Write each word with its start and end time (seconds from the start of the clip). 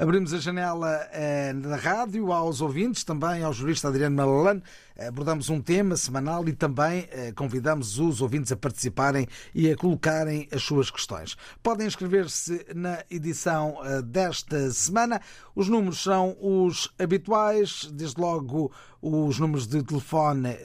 Abrimos 0.00 0.32
a 0.32 0.38
janela 0.38 1.06
eh, 1.12 1.52
da 1.52 1.76
rádio 1.76 2.32
aos 2.32 2.62
ouvintes, 2.62 3.04
também 3.04 3.42
ao 3.42 3.52
jurista 3.52 3.88
Adriano 3.88 4.16
Malalane. 4.16 4.62
Abordamos 4.98 5.50
um 5.50 5.60
tema 5.60 5.94
semanal 5.94 6.48
e 6.48 6.54
também 6.54 7.06
eh, 7.10 7.32
convidamos 7.36 7.98
os 7.98 8.22
ouvintes 8.22 8.50
a 8.50 8.56
participarem 8.56 9.28
e 9.54 9.70
a 9.70 9.76
colocarem 9.76 10.48
as 10.50 10.62
suas 10.62 10.90
questões. 10.90 11.36
Podem 11.62 11.86
inscrever-se 11.86 12.64
na 12.74 13.04
edição 13.10 13.76
eh, 13.84 14.00
desta 14.00 14.70
semana. 14.70 15.20
Os 15.54 15.68
números 15.68 16.02
são 16.02 16.34
os 16.40 16.90
habituais, 16.98 17.86
desde 17.92 18.18
logo 18.18 18.72
os 19.02 19.38
números 19.38 19.66
de 19.66 19.82
telefone 19.82 20.56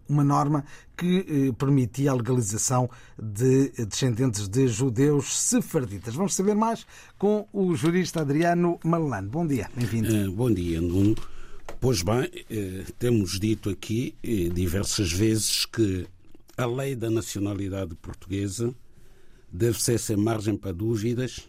uma 0.08 0.24
norma 0.24 0.66
que 0.98 1.54
permitia 1.58 2.12
a 2.12 2.16
legalização 2.16 2.90
de 3.18 3.70
descendentes 3.86 4.48
de 4.48 4.68
judeus 4.68 5.40
sefarditas. 5.40 6.14
Vamos 6.14 6.36
saber 6.36 6.56
mais 6.56 6.86
com 7.18 7.48
o 7.54 7.74
jurista 7.76 8.22
Adriano 8.22 8.80
Malano. 8.84 9.30
Bom 9.30 9.48
dia, 9.48 9.70
bem-vindo. 9.76 10.32
bom 10.34 10.52
dia, 10.52 10.82
Nuno. 10.82 11.16
Pois 11.80 12.02
bem, 12.02 12.30
temos 13.00 13.40
dito 13.40 13.70
aqui 13.70 14.16
diversas 14.54 15.12
vezes 15.12 15.66
que 15.66 16.06
a 16.58 16.66
lei 16.66 16.96
da 16.96 17.10
nacionalidade 17.10 17.96
portuguesa 17.96 18.74
deve 19.52 19.82
ser, 19.82 20.00
sem 20.00 20.18
margem 20.18 20.56
para 20.56 20.72
dúvidas, 20.72 21.48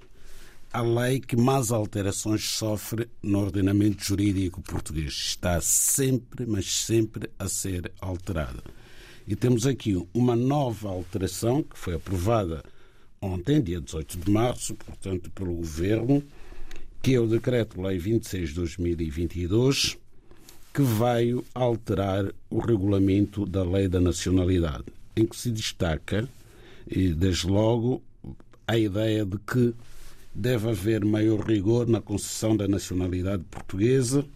a 0.72 0.82
lei 0.82 1.20
que 1.20 1.36
mais 1.36 1.70
alterações 1.70 2.44
sofre 2.50 3.08
no 3.22 3.40
ordenamento 3.40 4.02
jurídico 4.02 4.60
português. 4.60 5.12
Está 5.12 5.60
sempre, 5.60 6.46
mas 6.46 6.66
sempre 6.66 7.30
a 7.38 7.48
ser 7.48 7.92
alterada. 8.00 8.62
E 9.26 9.34
temos 9.34 9.66
aqui 9.66 9.96
uma 10.12 10.36
nova 10.36 10.88
alteração 10.88 11.62
que 11.62 11.78
foi 11.78 11.94
aprovada 11.94 12.62
ontem, 13.20 13.62
dia 13.62 13.80
18 13.80 14.18
de 14.18 14.30
março, 14.30 14.74
portanto, 14.74 15.30
pelo 15.30 15.54
Governo, 15.54 16.22
que 17.00 17.14
é 17.14 17.20
o 17.20 17.26
Decreto-Lei 17.26 17.98
26 17.98 18.50
de 18.50 18.54
2022, 18.56 19.96
que 20.74 20.82
veio 20.82 21.44
alterar 21.54 22.34
o 22.50 22.58
regulamento 22.58 23.46
da 23.46 23.62
Lei 23.62 23.86
da 23.86 24.00
Nacionalidade, 24.00 24.86
em 25.14 25.24
que 25.24 25.36
se 25.36 25.48
destaca, 25.52 26.28
e 26.90 27.14
desde 27.14 27.46
logo, 27.46 28.02
a 28.66 28.76
ideia 28.76 29.24
de 29.24 29.38
que 29.38 29.72
deve 30.34 30.70
haver 30.70 31.04
maior 31.04 31.46
rigor 31.46 31.86
na 31.86 32.00
concessão 32.00 32.56
da 32.56 32.66
nacionalidade 32.66 33.44
portuguesa 33.44 34.26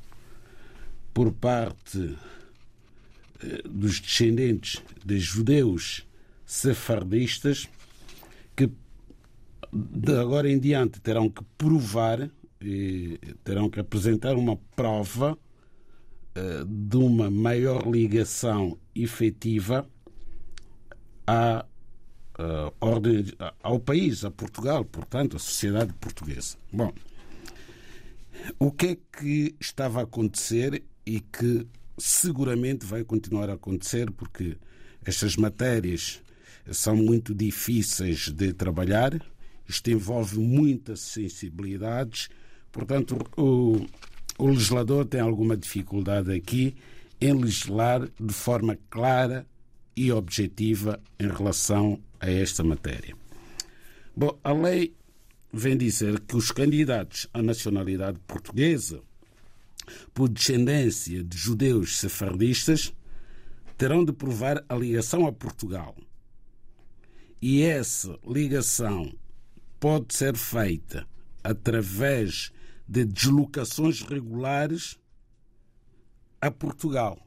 por 1.12 1.32
parte 1.32 2.16
dos 3.68 3.98
descendentes 3.98 4.80
de 5.04 5.18
judeus 5.18 6.06
sefardistas 6.46 7.68
que 8.54 8.70
de 9.72 10.16
agora 10.16 10.48
em 10.48 10.58
diante 10.58 11.00
terão 11.00 11.28
que 11.28 11.42
provar, 11.56 12.30
terão 13.42 13.68
que 13.68 13.80
apresentar 13.80 14.36
uma 14.36 14.56
prova 14.76 15.36
de 16.66 16.96
uma 16.96 17.30
maior 17.30 17.86
ligação 17.86 18.78
efetiva 18.94 19.88
à, 21.26 21.64
ordem, 22.80 23.26
ao 23.62 23.78
país, 23.80 24.24
a 24.24 24.30
Portugal, 24.30 24.84
portanto, 24.84 25.36
à 25.36 25.38
sociedade 25.38 25.92
portuguesa. 25.94 26.56
Bom, 26.72 26.92
o 28.58 28.70
que 28.70 28.86
é 28.86 28.96
que 28.96 29.54
estava 29.60 30.00
a 30.00 30.04
acontecer 30.04 30.82
e 31.04 31.20
que 31.20 31.66
seguramente 31.98 32.86
vai 32.86 33.02
continuar 33.02 33.50
a 33.50 33.54
acontecer, 33.54 34.10
porque 34.12 34.56
estas 35.04 35.36
matérias 35.36 36.22
são 36.70 36.96
muito 36.96 37.34
difíceis 37.34 38.30
de 38.30 38.52
trabalhar, 38.52 39.20
isto 39.68 39.90
envolve 39.90 40.38
muitas 40.38 41.00
sensibilidades, 41.00 42.28
portanto, 42.70 43.18
o, 43.36 43.84
o 44.38 44.46
legislador 44.46 45.04
tem 45.04 45.20
alguma 45.20 45.56
dificuldade 45.56 46.32
aqui 46.32 46.76
em 47.20 47.32
legislar 47.32 48.08
de 48.18 48.32
forma 48.32 48.78
clara 48.88 49.44
e 49.96 50.12
objetiva 50.12 51.00
em 51.18 51.26
relação 51.26 52.00
a 52.20 52.30
esta 52.30 52.62
matéria. 52.62 53.16
Bom, 54.16 54.38
a 54.44 54.52
lei 54.52 54.94
vem 55.52 55.76
dizer 55.76 56.20
que 56.20 56.36
os 56.36 56.52
candidatos 56.52 57.26
à 57.34 57.42
nacionalidade 57.42 58.18
portuguesa 58.26 59.02
por 60.14 60.28
descendência 60.28 61.24
de 61.24 61.36
judeus 61.36 61.98
sefardistas 61.98 62.92
terão 63.76 64.04
de 64.04 64.12
provar 64.12 64.64
a 64.68 64.74
ligação 64.76 65.26
a 65.26 65.32
Portugal. 65.32 65.96
E 67.40 67.62
essa 67.62 68.16
ligação 68.26 69.12
pode 69.80 70.14
ser 70.14 70.36
feita 70.36 71.06
através 71.42 72.52
de 72.88 73.04
deslocações 73.04 74.00
regulares 74.00 74.98
a 76.40 76.50
Portugal. 76.50 77.18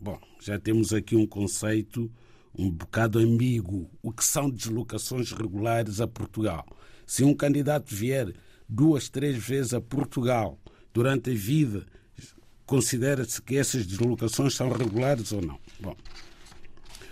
Bom, 0.00 0.18
já 0.40 0.58
temos 0.58 0.94
aqui 0.94 1.14
um 1.14 1.26
conceito 1.26 2.10
um 2.56 2.70
bocado 2.70 3.18
ambíguo. 3.18 3.90
O 4.02 4.12
que 4.12 4.24
são 4.24 4.50
deslocações 4.50 5.32
regulares 5.32 6.00
a 6.00 6.06
Portugal? 6.06 6.66
Se 7.06 7.22
um 7.24 7.34
candidato 7.34 7.94
vier 7.94 8.34
duas, 8.68 9.08
três 9.08 9.36
vezes 9.36 9.74
a 9.74 9.80
Portugal 9.80 10.58
durante 10.92 11.30
a 11.30 11.34
vida, 11.34 11.86
considera-se 12.66 13.40
que 13.42 13.56
essas 13.56 13.86
deslocações 13.86 14.54
são 14.54 14.70
regulares 14.70 15.32
ou 15.32 15.42
não? 15.42 15.58
Bom, 15.80 15.96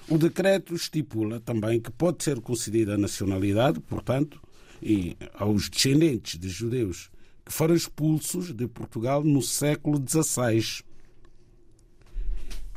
o 0.08 0.18
decreto 0.18 0.74
estipula 0.74 1.40
também 1.40 1.80
que 1.80 1.90
pode 1.90 2.24
ser 2.24 2.40
concedida 2.40 2.94
a 2.94 2.98
nacionalidade, 2.98 3.80
portanto, 3.80 4.40
e 4.82 5.16
aos 5.34 5.68
descendentes 5.68 6.38
de 6.38 6.48
judeus 6.48 7.10
que 7.48 7.54
foram 7.54 7.74
expulsos 7.74 8.52
de 8.52 8.68
Portugal 8.68 9.24
no 9.24 9.40
século 9.40 9.98
XVI, 10.06 10.84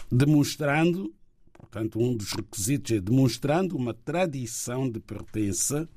demonstrando, 0.10 1.14
portanto, 1.52 2.00
um 2.00 2.16
dos 2.16 2.32
requisitos 2.32 2.94
é 2.94 3.02
demonstrando 3.02 3.76
uma 3.76 3.94
tradição 3.94 4.90
de 4.90 5.02
pertença 5.02 5.90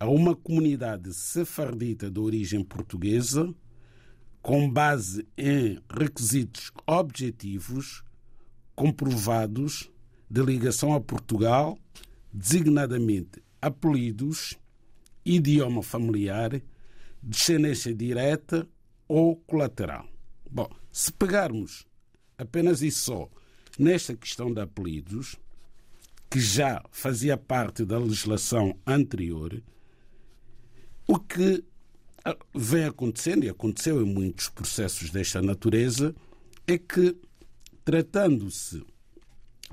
a 0.00 0.08
uma 0.08 0.34
comunidade 0.34 1.12
sefardita 1.12 2.10
de 2.10 2.18
origem 2.18 2.64
portuguesa, 2.64 3.54
com 4.40 4.70
base 4.70 5.28
em 5.36 5.78
requisitos 5.90 6.72
objetivos 6.86 8.02
comprovados 8.74 9.90
de 10.30 10.42
ligação 10.42 10.94
a 10.94 11.00
Portugal, 11.00 11.78
designadamente 12.32 13.42
apelidos, 13.60 14.58
idioma 15.26 15.82
familiar, 15.82 16.62
descendência 17.24 17.94
direta 17.94 18.68
ou 19.08 19.36
colateral. 19.36 20.06
Bom, 20.50 20.68
se 20.92 21.12
pegarmos 21.12 21.86
apenas 22.36 22.82
e 22.82 22.90
só 22.90 23.28
nesta 23.78 24.14
questão 24.14 24.52
de 24.52 24.60
apelidos, 24.60 25.36
que 26.30 26.40
já 26.40 26.82
fazia 26.90 27.36
parte 27.36 27.84
da 27.84 27.98
legislação 27.98 28.76
anterior, 28.86 29.62
o 31.06 31.18
que 31.18 31.64
vem 32.54 32.84
acontecendo, 32.84 33.44
e 33.44 33.48
aconteceu 33.48 34.00
em 34.02 34.04
muitos 34.04 34.48
processos 34.48 35.10
desta 35.10 35.42
natureza, 35.42 36.14
é 36.66 36.78
que, 36.78 37.16
tratando-se, 37.84 38.84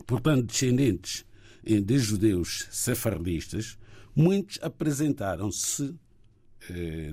portanto, 0.05 0.47
descendentes 0.47 1.25
de 1.63 1.99
judeus 1.99 2.67
sefardistas, 2.71 3.77
muitos 4.15 4.59
apresentaram-se 4.61 5.85
eh, 5.85 5.93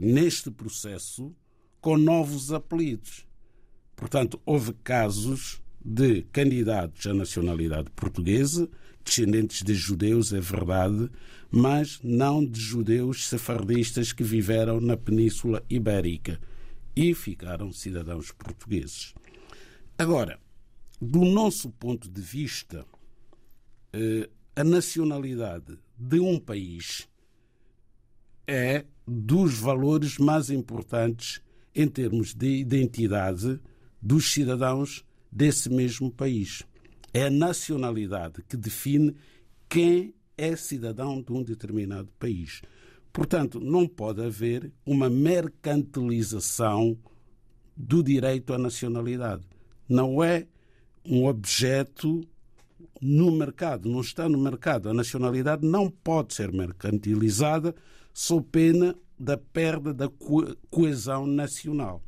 neste 0.01 0.51
processo 0.51 1.35
com 1.81 1.97
novos 1.97 2.53
apelidos. 2.53 3.27
Portanto, 3.97 4.41
houve 4.45 4.73
casos 4.85 5.61
de 5.85 6.23
candidatos 6.33 7.07
à 7.07 7.15
nacionalidade 7.15 7.91
portuguesa, 7.91 8.69
descendentes 9.05 9.63
de 9.63 9.75
judeus, 9.75 10.33
é 10.33 10.41
verdade, 10.41 11.11
mas 11.51 11.99
não 12.03 12.45
de 12.45 12.61
judeus 12.61 13.27
sefardistas 13.27 14.13
que 14.13 14.23
viveram 14.23 14.81
na 14.81 14.97
Península 14.97 15.65
Ibérica 15.69 16.39
e 16.95 17.15
ficaram 17.15 17.73
cidadãos 17.73 18.31
portugueses. 18.33 19.15
Agora, 19.97 20.39
do 21.01 21.25
nosso 21.25 21.71
ponto 21.71 22.09
de 22.09 22.21
vista, 22.21 22.85
eh, 23.93 24.29
a 24.55 24.65
nacionalidade 24.65 25.79
de 25.97 26.21
um 26.21 26.39
país 26.39 27.09
é 28.49 28.87
dos 29.07 29.59
valores 29.59 30.17
mais 30.17 30.49
importantes 30.49 31.43
em 31.75 31.87
termos 31.87 32.35
de 32.35 32.47
identidade 32.47 33.61
dos 34.01 34.33
cidadãos 34.33 35.05
desse 35.31 35.69
mesmo 35.69 36.11
país. 36.11 36.63
É 37.13 37.27
a 37.27 37.31
nacionalidade 37.31 38.43
que 38.49 38.57
define 38.57 39.15
quem 39.69 40.15
é 40.37 40.57
cidadão 40.57 41.21
de 41.21 41.31
um 41.33 41.43
determinado 41.43 42.09
país. 42.19 42.63
Portanto, 43.13 43.61
não 43.61 43.87
pode 43.87 44.23
haver 44.23 44.73
uma 44.87 45.11
mercantilização 45.11 46.97
do 47.77 48.03
direito 48.03 48.55
à 48.55 48.59
nacionalidade. 48.59 49.45
Não 49.89 50.23
é 50.23 50.47
um 51.05 51.27
objeto 51.27 52.27
no 53.01 53.31
mercado, 53.31 53.89
não 53.89 54.01
está 54.01 54.29
no 54.29 54.39
mercado. 54.39 54.89
A 54.89 54.95
nacionalidade 54.95 55.67
não 55.67 55.91
pode 55.91 56.35
ser 56.35 56.53
mercantilizada 56.53 57.75
sob 58.13 58.47
pena 58.51 58.97
da 59.19 59.37
perda 59.37 59.93
da 59.93 60.09
coesão 60.71 61.27
nacional. 61.27 62.03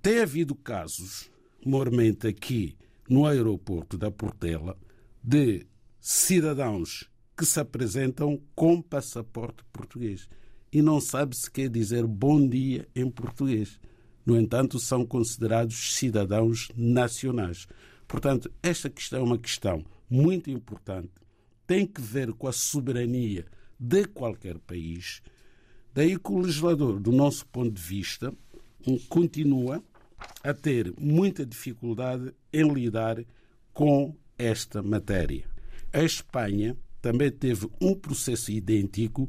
Tem 0.00 0.20
havido 0.20 0.54
casos, 0.54 1.30
mormente 1.64 2.26
aqui 2.26 2.76
no 3.08 3.26
aeroporto 3.26 3.96
da 3.96 4.10
Portela, 4.10 4.76
de 5.22 5.66
cidadãos 6.00 7.08
que 7.36 7.46
se 7.46 7.60
apresentam 7.60 8.40
com 8.54 8.80
passaporte 8.82 9.64
português 9.72 10.28
e 10.72 10.80
não 10.80 11.00
sabe 11.00 11.36
se 11.36 11.50
quer 11.50 11.68
dizer 11.68 12.06
bom 12.06 12.48
dia 12.48 12.88
em 12.94 13.10
português. 13.10 13.78
No 14.24 14.38
entanto, 14.38 14.78
são 14.78 15.04
considerados 15.04 15.94
cidadãos 15.94 16.68
nacionais. 16.76 17.66
Portanto, 18.08 18.50
esta 18.62 18.88
questão 18.88 19.20
é 19.20 19.22
uma 19.22 19.38
questão 19.38 19.84
muito 20.08 20.50
importante, 20.50 21.10
tem 21.66 21.86
que 21.86 22.00
ver 22.00 22.32
com 22.32 22.46
a 22.46 22.52
soberania 22.52 23.46
de 23.82 24.04
qualquer 24.04 24.58
país. 24.60 25.20
Daí 25.92 26.16
que 26.16 26.30
o 26.30 26.38
legislador, 26.38 27.00
do 27.00 27.10
nosso 27.10 27.44
ponto 27.46 27.72
de 27.72 27.82
vista, 27.82 28.32
continua 29.08 29.82
a 30.44 30.54
ter 30.54 30.94
muita 30.96 31.44
dificuldade 31.44 32.32
em 32.52 32.72
lidar 32.72 33.24
com 33.72 34.14
esta 34.38 34.82
matéria. 34.82 35.44
A 35.92 36.00
Espanha 36.02 36.76
também 37.00 37.30
teve 37.32 37.68
um 37.80 37.92
processo 37.94 38.52
idêntico, 38.52 39.28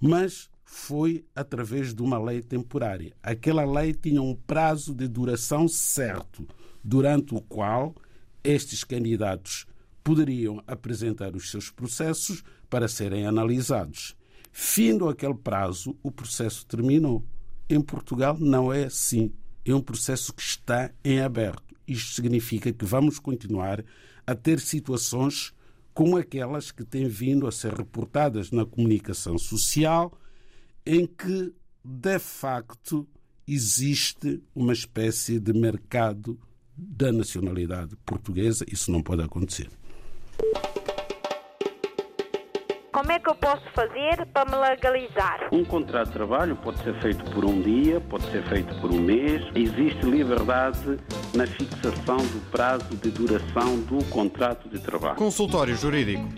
mas 0.00 0.48
foi 0.64 1.26
através 1.36 1.92
de 1.92 2.00
uma 2.00 2.18
lei 2.18 2.40
temporária. 2.40 3.14
Aquela 3.22 3.64
lei 3.64 3.92
tinha 3.92 4.22
um 4.22 4.34
prazo 4.34 4.94
de 4.94 5.06
duração 5.06 5.68
certo, 5.68 6.48
durante 6.82 7.34
o 7.34 7.42
qual 7.42 7.94
estes 8.42 8.82
candidatos 8.84 9.66
poderiam 10.02 10.62
apresentar 10.66 11.36
os 11.36 11.50
seus 11.50 11.70
processos 11.70 12.42
para 12.72 12.88
serem 12.88 13.26
analisados. 13.26 14.16
Findo 14.50 15.06
aquele 15.06 15.34
prazo, 15.34 15.94
o 16.02 16.10
processo 16.10 16.64
terminou. 16.64 17.22
Em 17.68 17.82
Portugal 17.82 18.34
não 18.40 18.72
é 18.72 18.84
assim. 18.84 19.30
É 19.62 19.74
um 19.74 19.80
processo 19.82 20.32
que 20.32 20.40
está 20.40 20.90
em 21.04 21.20
aberto. 21.20 21.74
Isto 21.86 22.14
significa 22.14 22.72
que 22.72 22.86
vamos 22.86 23.18
continuar 23.18 23.84
a 24.26 24.34
ter 24.34 24.58
situações 24.58 25.52
como 25.92 26.16
aquelas 26.16 26.72
que 26.72 26.82
têm 26.82 27.08
vindo 27.08 27.46
a 27.46 27.52
ser 27.52 27.74
reportadas 27.74 28.50
na 28.50 28.64
comunicação 28.64 29.36
social, 29.36 30.18
em 30.86 31.06
que, 31.06 31.52
de 31.84 32.18
facto, 32.18 33.06
existe 33.46 34.42
uma 34.54 34.72
espécie 34.72 35.38
de 35.38 35.52
mercado 35.52 36.40
da 36.74 37.12
nacionalidade 37.12 37.96
portuguesa. 37.96 38.64
Isso 38.66 38.90
não 38.90 39.02
pode 39.02 39.20
acontecer. 39.20 39.68
Como 42.92 43.10
é 43.10 43.18
que 43.18 43.30
eu 43.30 43.34
posso 43.34 43.64
fazer 43.72 44.26
para 44.34 44.50
me 44.50 44.54
legalizar? 44.54 45.48
Um 45.50 45.64
contrato 45.64 46.08
de 46.08 46.12
trabalho 46.12 46.54
pode 46.56 46.78
ser 46.82 46.94
feito 47.00 47.24
por 47.32 47.42
um 47.42 47.62
dia, 47.62 47.98
pode 48.02 48.30
ser 48.30 48.46
feito 48.50 48.78
por 48.82 48.90
um 48.90 49.00
mês. 49.00 49.42
Existe 49.54 50.04
liberdade 50.04 50.98
na 51.34 51.46
fixação 51.46 52.18
do 52.18 52.50
prazo 52.50 52.94
de 52.96 53.10
duração 53.10 53.80
do 53.84 54.04
contrato 54.10 54.68
de 54.68 54.78
trabalho. 54.78 55.16
Consultório 55.16 55.74
Jurídico. 55.74 56.28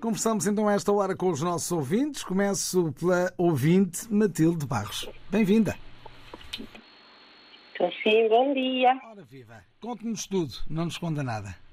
Conversamos 0.00 0.46
então 0.46 0.68
a 0.68 0.72
esta 0.72 0.90
hora 0.90 1.14
com 1.14 1.28
os 1.28 1.42
nossos 1.42 1.70
ouvintes. 1.70 2.24
Começo 2.24 2.94
pela 2.98 3.30
ouvinte 3.36 4.10
Matilde 4.10 4.64
Barros. 4.64 5.06
Bem-vinda. 5.28 5.76
Sim, 8.02 8.28
bom 8.30 8.54
dia. 8.54 8.98
Ora 9.10 9.22
viva, 9.22 9.62
conte-nos 9.82 10.26
tudo, 10.26 10.54
não 10.66 10.86
nos 10.86 10.94
esconda 10.94 11.22
nada. 11.22 11.65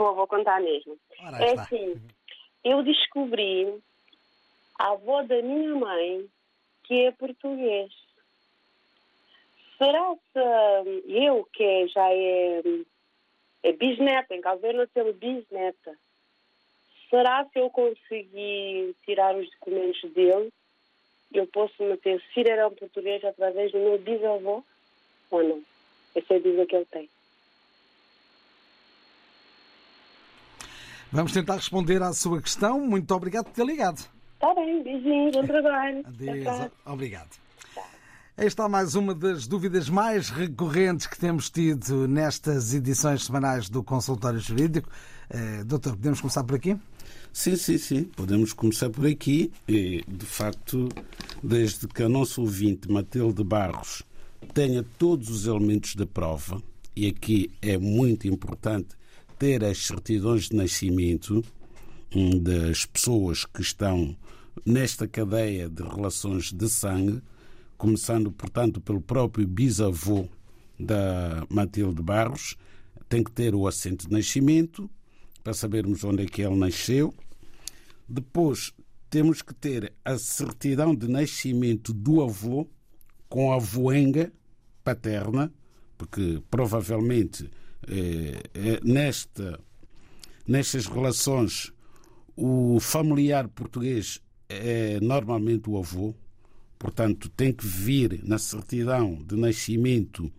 Vou, 0.00 0.14
vou 0.14 0.26
contar 0.26 0.60
mesmo. 0.60 0.96
Ora, 1.22 1.44
é 1.44 1.52
assim, 1.52 2.00
eu 2.64 2.82
descobri 2.82 3.78
a 4.78 4.92
avó 4.92 5.22
da 5.22 5.42
minha 5.42 5.74
mãe 5.74 6.26
que 6.84 7.06
é 7.06 7.12
português. 7.12 7.92
Será 9.76 10.14
que 10.32 11.14
eu, 11.14 11.48
que 11.52 11.88
já 11.88 12.12
é, 12.12 12.62
é 13.62 13.72
bisneta, 13.72 14.34
em 14.34 14.40
Cabo 14.40 14.60
Verde 14.60 14.78
nasceu 14.78 15.12
bisneta, 15.14 15.96
será 17.08 17.44
que 17.44 17.58
eu 17.58 17.70
consegui 17.70 18.94
tirar 19.04 19.36
os 19.36 19.48
documentos 19.52 20.10
dele? 20.12 20.52
Eu 21.32 21.46
posso 21.46 21.82
meter 21.82 22.22
cidadão 22.34 22.72
português 22.72 23.24
através 23.24 23.70
do 23.72 23.78
meu 23.78 23.98
bisavô 23.98 24.64
ou 25.30 25.42
não? 25.42 25.62
Essa 26.14 26.34
é 26.34 26.36
a 26.36 26.40
dúvida 26.40 26.66
que 26.66 26.76
ele 26.76 26.86
tem. 26.86 27.08
Vamos 31.12 31.32
tentar 31.32 31.56
responder 31.56 32.00
à 32.02 32.12
sua 32.12 32.40
questão. 32.40 32.80
Muito 32.80 33.12
obrigado 33.12 33.46
por 33.46 33.52
ter 33.52 33.66
ligado. 33.66 33.98
Está 34.34 34.54
bem, 34.54 34.82
beijinho, 34.82 35.32
bom 35.32 35.44
trabalho. 35.44 36.02
Adeus, 36.06 36.70
obrigado. 36.86 37.30
Aí 38.36 38.46
está 38.46 38.68
mais 38.68 38.94
uma 38.94 39.12
das 39.14 39.46
dúvidas 39.46 39.90
mais 39.90 40.30
recorrentes 40.30 41.06
que 41.06 41.18
temos 41.18 41.50
tido 41.50 42.06
nestas 42.06 42.72
edições 42.72 43.24
semanais 43.24 43.68
do 43.68 43.82
Consultório 43.82 44.38
Jurídico. 44.38 44.88
Eh, 45.28 45.64
doutor, 45.64 45.96
podemos 45.96 46.20
começar 46.20 46.44
por 46.44 46.54
aqui? 46.54 46.76
Sim, 47.32 47.56
sim, 47.56 47.76
sim. 47.76 48.04
Podemos 48.04 48.52
começar 48.52 48.88
por 48.88 49.04
aqui. 49.04 49.52
E, 49.68 50.04
de 50.06 50.24
facto, 50.24 50.88
desde 51.42 51.88
que 51.88 52.04
a 52.04 52.08
nossa 52.08 52.40
ouvinte 52.40 52.90
Matilde 52.90 53.42
Barros 53.42 54.04
tenha 54.54 54.84
todos 54.96 55.28
os 55.28 55.46
elementos 55.46 55.96
da 55.96 56.06
prova, 56.06 56.62
e 56.96 57.08
aqui 57.08 57.50
é 57.60 57.76
muito 57.76 58.26
importante 58.28 58.99
ter 59.40 59.64
as 59.64 59.86
certidões 59.86 60.50
de 60.50 60.56
nascimento 60.56 61.42
hum, 62.14 62.38
das 62.38 62.84
pessoas 62.84 63.46
que 63.46 63.62
estão 63.62 64.14
nesta 64.66 65.08
cadeia 65.08 65.66
de 65.66 65.82
relações 65.82 66.52
de 66.52 66.68
sangue, 66.68 67.22
começando, 67.78 68.30
portanto, 68.30 68.82
pelo 68.82 69.00
próprio 69.00 69.48
bisavô 69.48 70.28
da 70.78 71.46
Matilde 71.48 72.02
Barros, 72.02 72.54
tem 73.08 73.24
que 73.24 73.32
ter 73.32 73.54
o 73.54 73.66
assento 73.66 74.06
de 74.06 74.12
nascimento 74.12 74.90
para 75.42 75.54
sabermos 75.54 76.04
onde 76.04 76.24
é 76.24 76.26
que 76.26 76.42
ele 76.42 76.56
nasceu. 76.56 77.14
Depois 78.06 78.74
temos 79.08 79.40
que 79.40 79.54
ter 79.54 79.94
a 80.04 80.18
certidão 80.18 80.94
de 80.94 81.08
nascimento 81.08 81.94
do 81.94 82.22
avô 82.22 82.68
com 83.26 83.54
a 83.54 83.58
voenga 83.58 84.30
paterna, 84.84 85.50
porque 85.96 86.42
provavelmente 86.50 87.48
nesta, 88.82 89.58
nestas 90.46 90.86
relações 90.86 91.72
o 92.36 92.80
familiar 92.80 93.48
português 93.48 94.20
é 94.48 94.98
normalmente 95.00 95.68
o 95.68 95.76
avô, 95.76 96.14
portanto 96.78 97.28
tem 97.28 97.52
que 97.52 97.66
vir 97.66 98.22
na 98.24 98.38
certidão 98.38 99.14
de 99.26 99.36
nascimento 99.36 100.32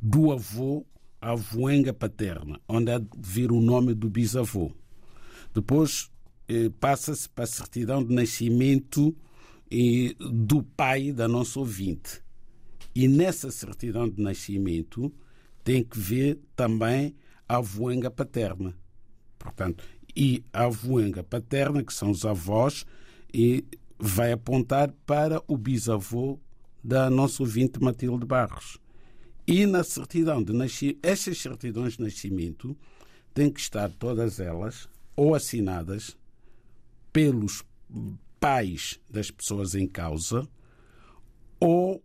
do 0.00 0.30
avô 0.30 0.86
a 1.20 1.34
voenga 1.34 1.92
paterna, 1.92 2.60
onde 2.68 2.90
há 2.90 2.98
de 2.98 3.08
vir 3.18 3.52
o 3.52 3.60
nome 3.60 3.94
do 3.94 4.08
bisavô. 4.08 4.72
Depois 5.52 6.10
eh, 6.48 6.70
passa-se 6.80 7.28
para 7.28 7.44
a 7.44 7.48
certidão 7.48 8.02
de 8.02 8.14
nascimento 8.14 9.14
eh, 9.70 10.14
do 10.18 10.62
pai 10.62 11.12
da 11.12 11.28
nossa 11.28 11.58
ouvinte. 11.58 12.22
E 12.94 13.06
nessa 13.06 13.50
certidão 13.50 14.08
de 14.08 14.22
nascimento 14.22 15.12
tem 15.62 15.82
que 15.82 15.98
ver 15.98 16.38
também 16.56 17.14
a 17.48 17.60
voenga 17.60 18.10
paterna. 18.10 18.74
Portanto, 19.38 19.84
e 20.16 20.44
a 20.52 20.68
voenga 20.68 21.22
paterna, 21.22 21.82
que 21.82 21.94
são 21.94 22.10
os 22.10 22.24
avós, 22.24 22.84
e 23.32 23.64
vai 23.98 24.32
apontar 24.32 24.92
para 25.06 25.42
o 25.46 25.56
bisavô 25.56 26.38
da 26.82 27.10
nossa 27.10 27.42
ouvinte 27.42 27.80
Matilde 27.80 28.26
Barros. 28.26 28.78
E 29.46 29.66
na 29.66 29.82
certidão 29.82 30.42
de 30.42 30.52
nascimento, 30.52 30.98
estas 31.02 31.38
certidões 31.38 31.94
de 31.94 32.02
nascimento 32.02 32.76
têm 33.34 33.50
que 33.50 33.60
estar 33.60 33.90
todas 33.90 34.40
elas 34.40 34.88
ou 35.16 35.34
assinadas 35.34 36.16
pelos 37.12 37.64
pais 38.38 38.98
das 39.10 39.30
pessoas 39.30 39.74
em 39.74 39.86
causa 39.86 40.48
ou 41.58 42.02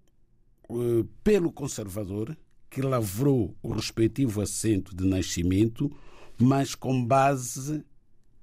eh, 0.70 1.06
pelo 1.24 1.52
conservador 1.52 2.36
que 2.76 2.82
lavrou 2.82 3.56
o 3.64 3.72
respectivo 3.72 4.42
assento 4.42 4.94
de 4.94 5.06
nascimento, 5.06 5.90
mas 6.38 6.76
com 6.76 7.06
base 7.06 7.86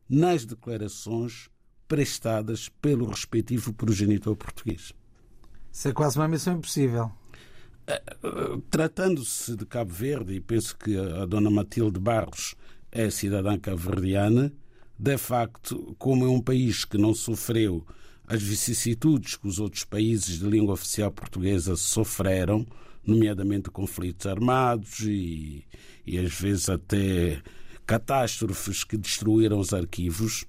nas 0.09 0.47
declarações 0.47 1.51
prestadas 1.87 2.71
pelo 2.81 3.05
respectivo 3.05 3.75
progenitor 3.75 4.35
português. 4.35 4.95
Isso 5.71 5.89
é 5.89 5.93
quase 5.93 6.19
uma 6.19 6.29
missão 6.29 6.55
impossível. 6.55 7.13
Eh, 7.87 8.03
tratando-se 8.71 9.55
de 9.55 9.67
Cabo 9.67 9.93
Verde, 9.93 10.33
e 10.33 10.41
penso 10.41 10.79
que 10.79 10.97
a 10.97 11.27
dona 11.27 11.51
Matilde 11.51 12.01
Barros 12.01 12.55
é 12.91 13.11
cidadã 13.11 13.59
cabo-verdiana, 13.59 14.51
de 14.99 15.19
facto, 15.19 15.95
como 15.99 16.25
é 16.25 16.29
um 16.31 16.41
país 16.41 16.87
que 16.87 16.97
não 16.97 17.13
sofreu 17.13 17.87
as 18.27 18.43
vicissitudes 18.43 19.37
que 19.37 19.47
os 19.47 19.59
outros 19.59 19.85
países 19.85 20.39
de 20.39 20.47
língua 20.47 20.73
oficial 20.73 21.11
portuguesa 21.11 21.77
sofreram, 21.77 22.67
nomeadamente 23.07 23.71
conflitos 23.71 24.27
armados 24.27 25.01
e, 25.01 25.65
e 26.07 26.19
às 26.19 26.33
vezes 26.33 26.69
até 26.69 27.43
catástrofes 27.87 28.85
que 28.85 28.97
destruíram 28.97 29.59
os 29.59 29.73
arquivos, 29.73 30.45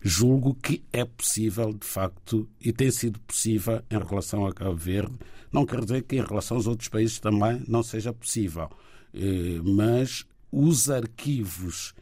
julgo 0.00 0.54
que 0.54 0.82
é 0.92 1.04
possível, 1.04 1.72
de 1.72 1.86
facto, 1.86 2.48
e 2.60 2.72
tem 2.72 2.90
sido 2.90 3.20
possível 3.20 3.82
em 3.90 3.98
relação 3.98 4.46
a 4.46 4.52
Cabo 4.52 4.76
Verde. 4.76 5.14
Não 5.52 5.66
quer 5.66 5.80
dizer 5.80 6.02
que 6.02 6.16
em 6.16 6.24
relação 6.24 6.56
aos 6.56 6.66
outros 6.66 6.88
países 6.88 7.18
também 7.18 7.62
não 7.66 7.82
seja 7.82 8.12
possível, 8.12 8.68
eh, 9.14 9.60
mas 9.62 10.24
os 10.50 10.90
arquivos 10.90 11.94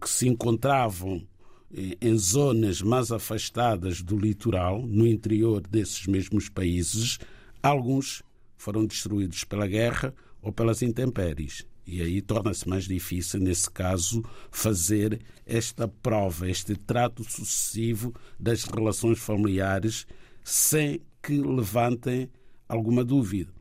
que 0.00 0.08
se 0.08 0.28
encontravam 0.28 1.26
eh, 1.74 1.96
em 2.00 2.16
zonas 2.16 2.80
mais 2.80 3.10
afastadas 3.10 4.00
do 4.00 4.16
litoral, 4.16 4.82
no 4.82 5.06
interior 5.06 5.60
desses 5.60 6.06
mesmos 6.06 6.48
países, 6.48 7.18
alguns 7.62 8.22
foram 8.64 8.86
destruídos 8.86 9.44
pela 9.44 9.66
guerra 9.66 10.14
ou 10.40 10.50
pelas 10.50 10.80
intempéries. 10.80 11.66
E 11.86 12.00
aí 12.00 12.22
torna-se 12.22 12.66
mais 12.66 12.84
difícil, 12.84 13.40
nesse 13.40 13.70
caso, 13.70 14.24
fazer 14.50 15.20
esta 15.44 15.86
prova, 15.86 16.48
este 16.48 16.74
trato 16.74 17.22
sucessivo 17.22 18.14
das 18.40 18.64
relações 18.64 19.18
familiares 19.18 20.06
sem 20.42 21.02
que 21.22 21.38
levantem 21.38 22.30
alguma 22.66 23.04
dúvida. 23.04 23.52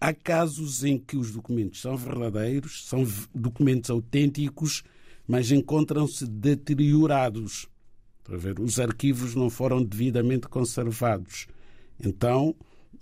Há 0.00 0.14
casos 0.14 0.84
em 0.84 0.96
que 0.96 1.16
os 1.16 1.32
documentos 1.32 1.80
são 1.80 1.96
verdadeiros, 1.96 2.86
são 2.86 3.04
documentos 3.34 3.90
autênticos, 3.90 4.84
mas 5.26 5.50
encontram-se 5.50 6.26
deteriorados. 6.26 7.68
Os 8.60 8.78
arquivos 8.78 9.34
não 9.34 9.50
foram 9.50 9.82
devidamente 9.82 10.46
conservados. 10.48 11.48
Então, 12.00 12.54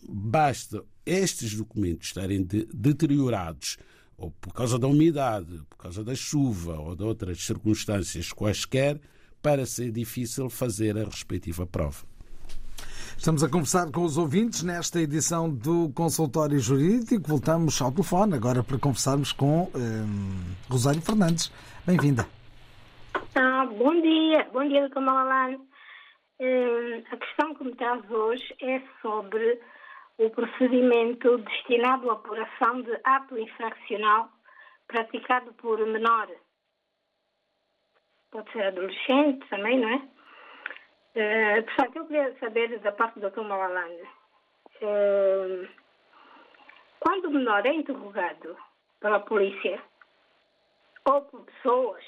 basta 0.08 0.82
estes 1.10 1.54
documentos 1.54 2.08
estarem 2.08 2.42
de, 2.44 2.66
deteriorados 2.72 3.76
ou 4.16 4.30
por 4.40 4.52
causa 4.52 4.78
da 4.78 4.86
umidade, 4.86 5.62
por 5.68 5.76
causa 5.76 6.04
da 6.04 6.14
chuva 6.14 6.78
ou 6.78 6.94
de 6.94 7.02
outras 7.02 7.42
circunstâncias 7.42 8.32
quaisquer, 8.32 9.00
para 9.42 9.64
ser 9.64 9.90
difícil 9.90 10.50
fazer 10.50 10.96
a 10.98 11.04
respectiva 11.04 11.66
prova. 11.66 12.04
Estamos 13.16 13.42
a 13.42 13.48
conversar 13.48 13.90
com 13.90 14.02
os 14.02 14.16
ouvintes 14.16 14.62
nesta 14.62 15.00
edição 15.00 15.48
do 15.50 15.90
Consultório 15.94 16.58
Jurídico. 16.58 17.28
Voltamos 17.28 17.80
ao 17.82 17.90
telefone 17.90 18.34
agora 18.34 18.62
para 18.62 18.78
conversarmos 18.78 19.32
com 19.32 19.70
um, 19.74 20.70
Rosário 20.70 21.00
Fernandes. 21.00 21.50
Bem-vinda. 21.86 22.26
Ah, 23.34 23.66
bom 23.66 24.00
dia, 24.00 24.46
bom 24.52 24.66
dia, 24.68 24.80
doutor 24.82 25.02
Malalane. 25.02 25.56
Hum, 26.40 27.02
a 27.10 27.16
questão 27.16 27.54
que 27.54 27.64
me 27.64 27.74
traz 27.74 28.10
hoje 28.10 28.54
é 28.62 28.80
sobre 29.02 29.60
o 30.20 30.28
procedimento 30.28 31.38
destinado 31.38 32.10
à 32.10 32.12
apuração 32.12 32.82
de 32.82 33.00
ato 33.04 33.38
infraccional 33.38 34.28
praticado 34.86 35.54
por 35.54 35.78
menor. 35.86 36.28
Pode 38.30 38.52
ser 38.52 38.64
adolescente 38.66 39.48
também, 39.48 39.78
não 39.78 39.88
é? 39.88 39.96
Uh, 41.16 41.64
portanto, 41.64 41.96
eu 41.96 42.06
queria 42.06 42.38
saber 42.38 42.78
da 42.80 42.92
parte 42.92 43.18
do 43.18 43.30
Dr. 43.30 43.40
Malalane. 43.40 44.02
Uh, 44.82 45.66
quando 47.00 47.24
o 47.24 47.30
menor 47.30 47.64
é 47.64 47.72
interrogado 47.72 48.56
pela 49.00 49.20
polícia 49.20 49.82
ou 51.06 51.22
por 51.22 51.46
pessoas, 51.46 52.04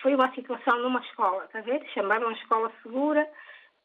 foi 0.00 0.14
uma 0.14 0.32
situação 0.34 0.78
numa 0.78 1.00
escola, 1.00 1.46
está 1.46 1.58
a 1.58 1.62
ver? 1.62 1.84
Chamaram 1.92 2.28
a 2.28 2.32
escola 2.32 2.70
segura 2.80 3.28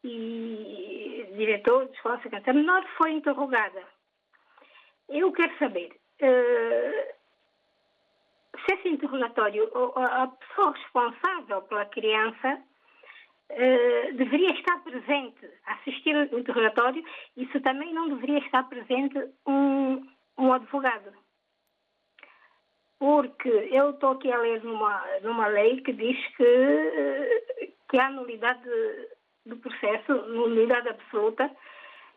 e 0.03 1.27
diretor 1.35 1.85
de 1.87 1.95
escola 1.95 2.21
secretária 2.21 2.59
menor 2.59 2.85
foi 2.97 3.11
interrogada. 3.11 3.83
Eu 5.09 5.31
quero 5.31 5.57
saber 5.57 5.91
uh, 6.21 7.13
se 8.65 8.73
esse 8.73 8.89
interrogatório, 8.89 9.69
a 9.95 10.27
pessoa 10.27 10.71
responsável 10.71 11.61
pela 11.63 11.85
criança 11.85 12.61
uh, 13.51 14.13
deveria 14.15 14.51
estar 14.51 14.77
presente, 14.83 15.49
assistir 15.65 16.15
ao 16.15 16.39
interrogatório, 16.39 17.03
e 17.35 17.47
se 17.47 17.59
também 17.59 17.93
não 17.93 18.09
deveria 18.09 18.39
estar 18.39 18.63
presente 18.63 19.17
um, 19.47 20.07
um 20.37 20.53
advogado. 20.53 21.11
Porque 22.99 23.49
eu 23.49 23.91
estou 23.91 24.11
aqui 24.11 24.31
a 24.31 24.37
ler 24.37 24.61
numa, 24.63 25.03
numa 25.21 25.47
lei 25.47 25.81
que 25.81 25.93
diz 25.93 26.17
que, 26.35 26.43
uh, 26.43 27.73
que 27.89 27.97
há 27.97 28.09
nulidade 28.09 28.69
do 29.45 29.57
processo, 29.57 30.13
nulidade 30.13 30.89
absoluta, 30.89 31.49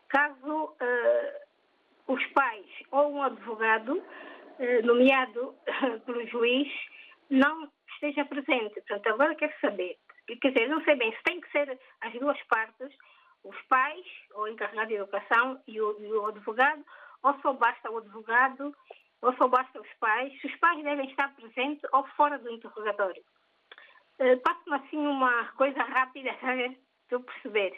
caso 0.09 0.65
uh, 0.65 2.13
os 2.13 2.25
pais 2.27 2.65
ou 2.91 3.13
um 3.13 3.23
advogado 3.23 3.97
uh, 3.97 4.85
nomeado 4.85 5.55
pelo 6.05 6.25
juiz 6.27 6.71
não 7.29 7.69
esteja 7.93 8.25
presente. 8.25 8.75
Portanto, 8.75 9.07
agora 9.07 9.35
quero 9.35 9.53
saber, 9.59 9.97
quer 10.41 10.51
dizer, 10.51 10.67
não 10.67 10.83
sei 10.83 10.95
bem 10.95 11.11
se 11.11 11.23
tem 11.23 11.41
que 11.41 11.51
ser 11.51 11.79
as 12.01 12.13
duas 12.13 12.41
partes, 12.43 12.89
os 13.43 13.61
pais, 13.63 14.05
ou 14.35 14.47
encarregado 14.47 14.87
de 14.87 14.95
educação 14.95 15.61
e 15.67 15.81
o, 15.81 15.99
e 15.99 16.13
o 16.13 16.25
advogado, 16.27 16.83
ou 17.23 17.33
só 17.41 17.53
basta 17.53 17.91
o 17.91 17.97
advogado, 17.97 18.75
ou 19.21 19.33
só 19.35 19.47
basta 19.47 19.79
os 19.79 19.93
pais, 19.99 20.39
se 20.39 20.47
os 20.47 20.55
pais 20.57 20.83
devem 20.83 21.09
estar 21.09 21.33
presentes 21.35 21.81
ou 21.93 22.05
fora 22.09 22.37
do 22.37 22.49
interrogatório. 22.49 23.23
Uh, 24.19 24.37
Passo-me 24.41 24.75
assim 24.75 24.97
uma 24.97 25.45
coisa 25.53 25.81
rápida, 25.81 26.35
sabe? 26.39 26.77
eu 27.13 27.21
perceber. 27.21 27.73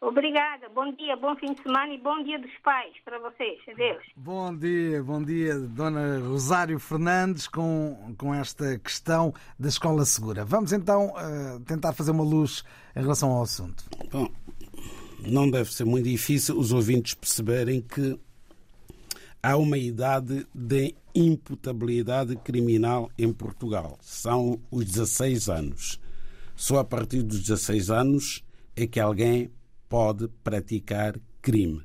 Obrigada, 0.00 0.68
bom 0.68 0.92
dia, 0.92 1.16
bom 1.16 1.34
fim 1.34 1.52
de 1.52 1.60
semana 1.60 1.92
e 1.92 1.98
bom 1.98 2.22
dia 2.22 2.38
dos 2.38 2.56
pais 2.62 2.94
para 3.04 3.18
vocês. 3.18 3.58
Adeus. 3.68 4.04
Bom 4.16 4.56
dia, 4.56 5.02
bom 5.02 5.20
dia, 5.20 5.58
Dona 5.58 6.20
Rosário 6.20 6.78
Fernandes, 6.78 7.48
com, 7.48 8.14
com 8.16 8.32
esta 8.32 8.78
questão 8.78 9.34
da 9.58 9.68
escola 9.68 10.04
segura. 10.04 10.44
Vamos 10.44 10.72
então 10.72 11.08
uh, 11.08 11.58
tentar 11.66 11.92
fazer 11.94 12.12
uma 12.12 12.22
luz 12.22 12.64
em 12.94 13.00
relação 13.00 13.30
ao 13.32 13.42
assunto. 13.42 13.82
Bom, 14.12 14.28
não 15.26 15.50
deve 15.50 15.72
ser 15.72 15.84
muito 15.84 16.08
difícil 16.08 16.56
os 16.56 16.70
ouvintes 16.70 17.14
perceberem 17.14 17.80
que 17.82 18.16
há 19.42 19.56
uma 19.56 19.78
idade 19.78 20.46
de 20.54 20.94
imputabilidade 21.12 22.36
criminal 22.36 23.10
em 23.18 23.32
Portugal. 23.32 23.98
São 24.00 24.60
os 24.70 24.84
16 24.84 25.48
anos. 25.48 26.00
Só 26.54 26.78
a 26.78 26.84
partir 26.84 27.22
dos 27.22 27.40
16 27.40 27.90
anos 27.90 28.44
é 28.82 28.86
que 28.86 29.00
alguém 29.00 29.50
pode 29.88 30.28
praticar 30.44 31.18
crime. 31.42 31.82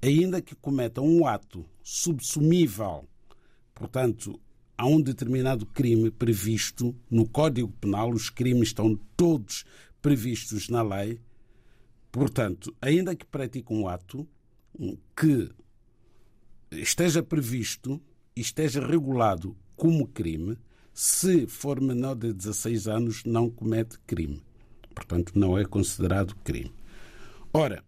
Ainda 0.00 0.40
que 0.40 0.54
cometa 0.54 1.00
um 1.00 1.26
ato 1.26 1.66
subsumível, 1.82 3.04
portanto, 3.74 4.40
a 4.78 4.86
um 4.86 5.00
determinado 5.00 5.66
crime 5.66 6.08
previsto 6.08 6.94
no 7.10 7.28
Código 7.28 7.72
Penal, 7.80 8.12
os 8.12 8.30
crimes 8.30 8.68
estão 8.68 8.94
todos 9.16 9.64
previstos 10.00 10.68
na 10.68 10.82
lei. 10.82 11.20
Portanto, 12.12 12.72
ainda 12.80 13.16
que 13.16 13.26
pratique 13.26 13.72
um 13.72 13.88
ato 13.88 14.26
que 15.16 15.50
esteja 16.70 17.24
previsto 17.24 18.00
esteja 18.36 18.86
regulado 18.86 19.56
como 19.76 20.06
crime, 20.06 20.56
se 20.94 21.48
for 21.48 21.80
menor 21.80 22.14
de 22.14 22.32
16 22.32 22.86
anos, 22.86 23.24
não 23.24 23.50
comete 23.50 23.98
crime. 24.06 24.40
Portanto, 25.00 25.32
não 25.34 25.56
é 25.56 25.64
considerado 25.64 26.36
crime. 26.44 26.70
Ora, 27.54 27.82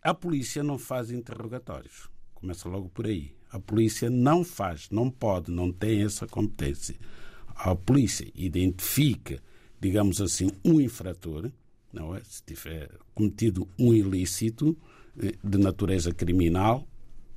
a 0.00 0.14
polícia 0.14 0.62
não 0.62 0.78
faz 0.78 1.10
interrogatórios. 1.10 2.08
Começa 2.32 2.68
logo 2.68 2.88
por 2.88 3.06
aí. 3.06 3.34
A 3.50 3.58
polícia 3.58 4.08
não 4.08 4.44
faz, 4.44 4.88
não 4.88 5.10
pode, 5.10 5.50
não 5.50 5.72
tem 5.72 6.02
essa 6.02 6.28
competência. 6.28 6.94
A 7.56 7.74
polícia 7.74 8.30
identifica, 8.36 9.42
digamos 9.80 10.20
assim, 10.20 10.52
um 10.64 10.80
infrator, 10.80 11.50
não 11.92 12.14
é? 12.14 12.22
Se 12.22 12.40
tiver 12.44 12.88
cometido 13.14 13.66
um 13.76 13.92
ilícito 13.92 14.78
eh, 15.18 15.34
de 15.42 15.58
natureza 15.58 16.14
criminal 16.14 16.86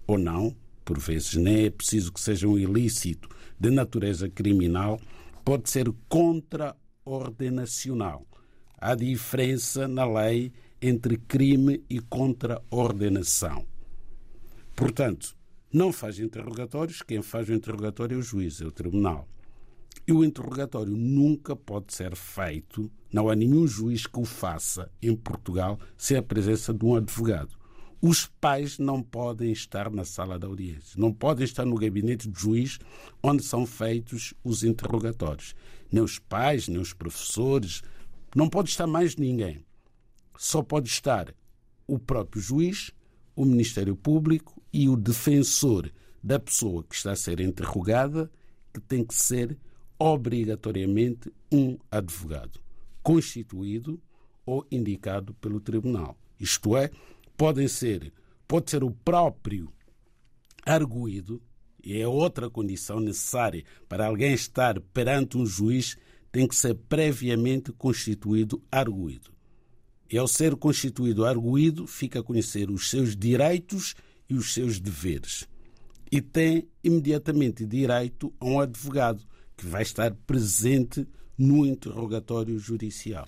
ou 0.05 0.19
não, 0.19 0.55
por 0.85 0.99
vezes 0.99 1.33
nem 1.33 1.65
é 1.65 1.71
preciso 1.71 2.13
que 2.13 2.21
seja 2.21 2.47
um 2.47 2.57
ilícito 2.57 3.27
de 3.59 3.71
natureza 3.71 4.29
criminal, 4.29 5.01
pode 5.43 5.71
ser 5.71 5.91
contraordenacional. 6.07 8.27
Há 8.79 8.93
diferença 8.93 9.87
na 9.87 10.05
lei 10.05 10.51
entre 10.81 11.17
crime 11.17 11.83
e 11.89 11.99
contraordenação. 11.99 13.65
Portanto, 14.75 15.35
não 15.73 15.91
faz 15.91 16.19
interrogatórios, 16.19 17.01
quem 17.01 17.21
faz 17.21 17.49
o 17.49 17.53
interrogatório 17.53 18.15
é 18.15 18.19
o 18.19 18.21
juiz, 18.21 18.61
é 18.61 18.65
o 18.65 18.71
tribunal. 18.71 19.27
E 20.07 20.13
o 20.13 20.23
interrogatório 20.23 20.95
nunca 20.95 21.55
pode 21.55 21.93
ser 21.93 22.15
feito, 22.15 22.89
não 23.11 23.29
há 23.29 23.35
nenhum 23.35 23.67
juiz 23.67 24.05
que 24.05 24.19
o 24.19 24.23
faça 24.25 24.89
em 25.01 25.15
Portugal 25.15 25.79
sem 25.97 26.15
a 26.15 26.23
presença 26.23 26.73
de 26.73 26.85
um 26.85 26.95
advogado. 26.95 27.57
Os 27.99 28.27
pais 28.27 28.77
não 28.77 29.01
podem 29.01 29.51
estar 29.51 29.89
na 29.89 30.05
sala 30.05 30.37
da 30.37 30.45
audiência, 30.45 30.93
não 30.97 31.11
podem 31.11 31.43
estar 31.43 31.65
no 31.65 31.75
gabinete 31.75 32.29
do 32.29 32.39
juiz 32.39 32.77
onde 33.23 33.43
são 33.43 33.65
feitos 33.65 34.35
os 34.43 34.63
interrogatórios. 34.63 35.55
Nem 35.91 36.03
os 36.03 36.19
pais, 36.19 36.67
nem 36.67 36.77
os 36.77 36.93
professores, 36.93 37.81
não 38.37 38.47
pode 38.47 38.69
estar 38.69 38.85
mais 38.85 39.15
ninguém. 39.15 39.65
Só 40.37 40.61
pode 40.61 40.87
estar 40.87 41.33
o 41.87 41.97
próprio 41.97 42.39
juiz, 42.39 42.91
o 43.35 43.43
Ministério 43.43 43.95
Público 43.95 44.61
e 44.71 44.87
o 44.87 44.95
defensor 44.95 45.91
da 46.23 46.39
pessoa 46.39 46.83
que 46.83 46.93
está 46.93 47.13
a 47.13 47.15
ser 47.15 47.39
interrogada, 47.39 48.31
que 48.71 48.79
tem 48.79 49.03
que 49.03 49.15
ser 49.15 49.57
obrigatoriamente 49.97 51.33
um 51.51 51.79
advogado, 51.89 52.59
constituído 53.01 53.99
ou 54.45 54.63
indicado 54.69 55.33
pelo 55.33 55.59
tribunal. 55.59 56.15
Isto 56.39 56.77
é, 56.77 56.91
podem 57.35 57.67
ser, 57.67 58.13
pode 58.47 58.69
ser 58.69 58.83
o 58.83 58.91
próprio 58.91 59.73
arguído, 60.63 61.41
e 61.83 61.99
é 61.99 62.07
outra 62.07 62.51
condição 62.51 62.99
necessária 62.99 63.63
para 63.89 64.05
alguém 64.05 64.35
estar 64.35 64.79
perante 64.79 65.39
um 65.39 65.45
juiz, 65.45 65.97
tem 66.37 66.47
que 66.47 66.55
ser 66.55 66.75
previamente 66.75 67.71
constituído 67.71 68.61
arguído. 68.71 69.31
E 70.07 70.19
ao 70.19 70.27
ser 70.27 70.55
constituído 70.55 71.25
arguído, 71.25 71.87
fica 71.87 72.19
a 72.19 72.23
conhecer 72.23 72.69
os 72.69 72.91
seus 72.91 73.15
direitos 73.15 73.95
e 74.29 74.35
os 74.35 74.53
seus 74.53 74.79
deveres. 74.79 75.47
E 76.11 76.21
tem 76.21 76.67
imediatamente 76.83 77.65
direito 77.65 78.31
a 78.39 78.45
um 78.45 78.59
advogado 78.59 79.23
que 79.57 79.65
vai 79.65 79.81
estar 79.81 80.13
presente 80.27 81.07
no 81.35 81.65
interrogatório 81.65 82.59
judicial. 82.59 83.27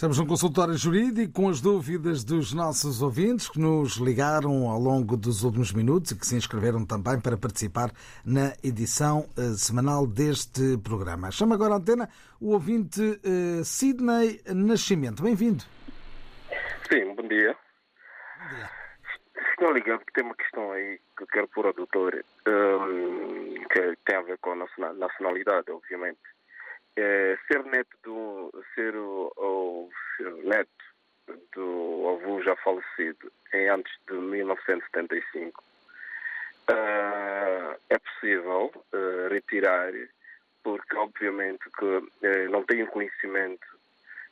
Estamos 0.00 0.18
num 0.18 0.26
consultório 0.26 0.78
jurídico 0.78 1.30
com 1.34 1.50
as 1.50 1.60
dúvidas 1.60 2.24
dos 2.24 2.54
nossos 2.54 3.02
ouvintes 3.02 3.50
que 3.50 3.60
nos 3.60 3.98
ligaram 3.98 4.66
ao 4.66 4.78
longo 4.78 5.14
dos 5.14 5.44
últimos 5.44 5.74
minutos 5.74 6.12
e 6.12 6.18
que 6.18 6.24
se 6.24 6.36
inscreveram 6.36 6.86
também 6.86 7.20
para 7.20 7.36
participar 7.36 7.90
na 8.24 8.54
edição 8.64 9.28
uh, 9.36 9.52
semanal 9.52 10.06
deste 10.06 10.78
programa. 10.78 11.30
Chama 11.30 11.54
agora 11.54 11.74
a 11.74 11.76
antena 11.76 12.08
o 12.40 12.52
ouvinte 12.54 12.98
uh, 13.02 13.62
Sidney 13.62 14.40
Nascimento. 14.46 15.22
Bem-vindo. 15.22 15.64
Sim, 16.90 17.14
bom 17.14 17.28
dia. 17.28 17.54
Bom 18.38 18.56
dia. 18.56 18.70
Estou 19.50 19.70
ligado 19.70 19.98
porque 19.98 20.12
tem 20.14 20.24
uma 20.24 20.34
questão 20.34 20.72
aí 20.72 20.98
que 21.14 21.24
eu 21.24 21.26
quero 21.26 21.48
pôr 21.48 21.66
ao 21.66 21.74
doutor, 21.74 22.24
um, 22.48 23.52
que 23.68 23.98
tem 24.06 24.16
a 24.16 24.22
ver 24.22 24.38
com 24.38 24.52
a 24.52 24.94
nacionalidade, 24.94 25.70
obviamente 25.70 26.20
é, 27.00 27.38
ser 27.48 27.64
neto 27.64 27.96
do 28.02 28.64
ser 28.74 28.94
o, 28.94 29.32
o 29.36 29.90
ser 30.16 30.32
neto 30.44 30.68
do 31.54 32.08
avô 32.08 32.42
já 32.42 32.56
falecido 32.56 33.32
em 33.54 33.68
antes 33.68 33.92
de 34.08 34.14
1975 34.14 35.62
uh, 35.62 35.64
ah, 36.68 37.76
é 37.88 37.98
possível 37.98 38.72
uh, 38.92 39.28
retirar 39.32 39.92
porque 40.62 40.96
obviamente 40.96 41.64
que 41.78 41.84
uh, 41.84 42.50
não 42.50 42.64
tenho 42.64 42.86
conhecimento 42.88 43.66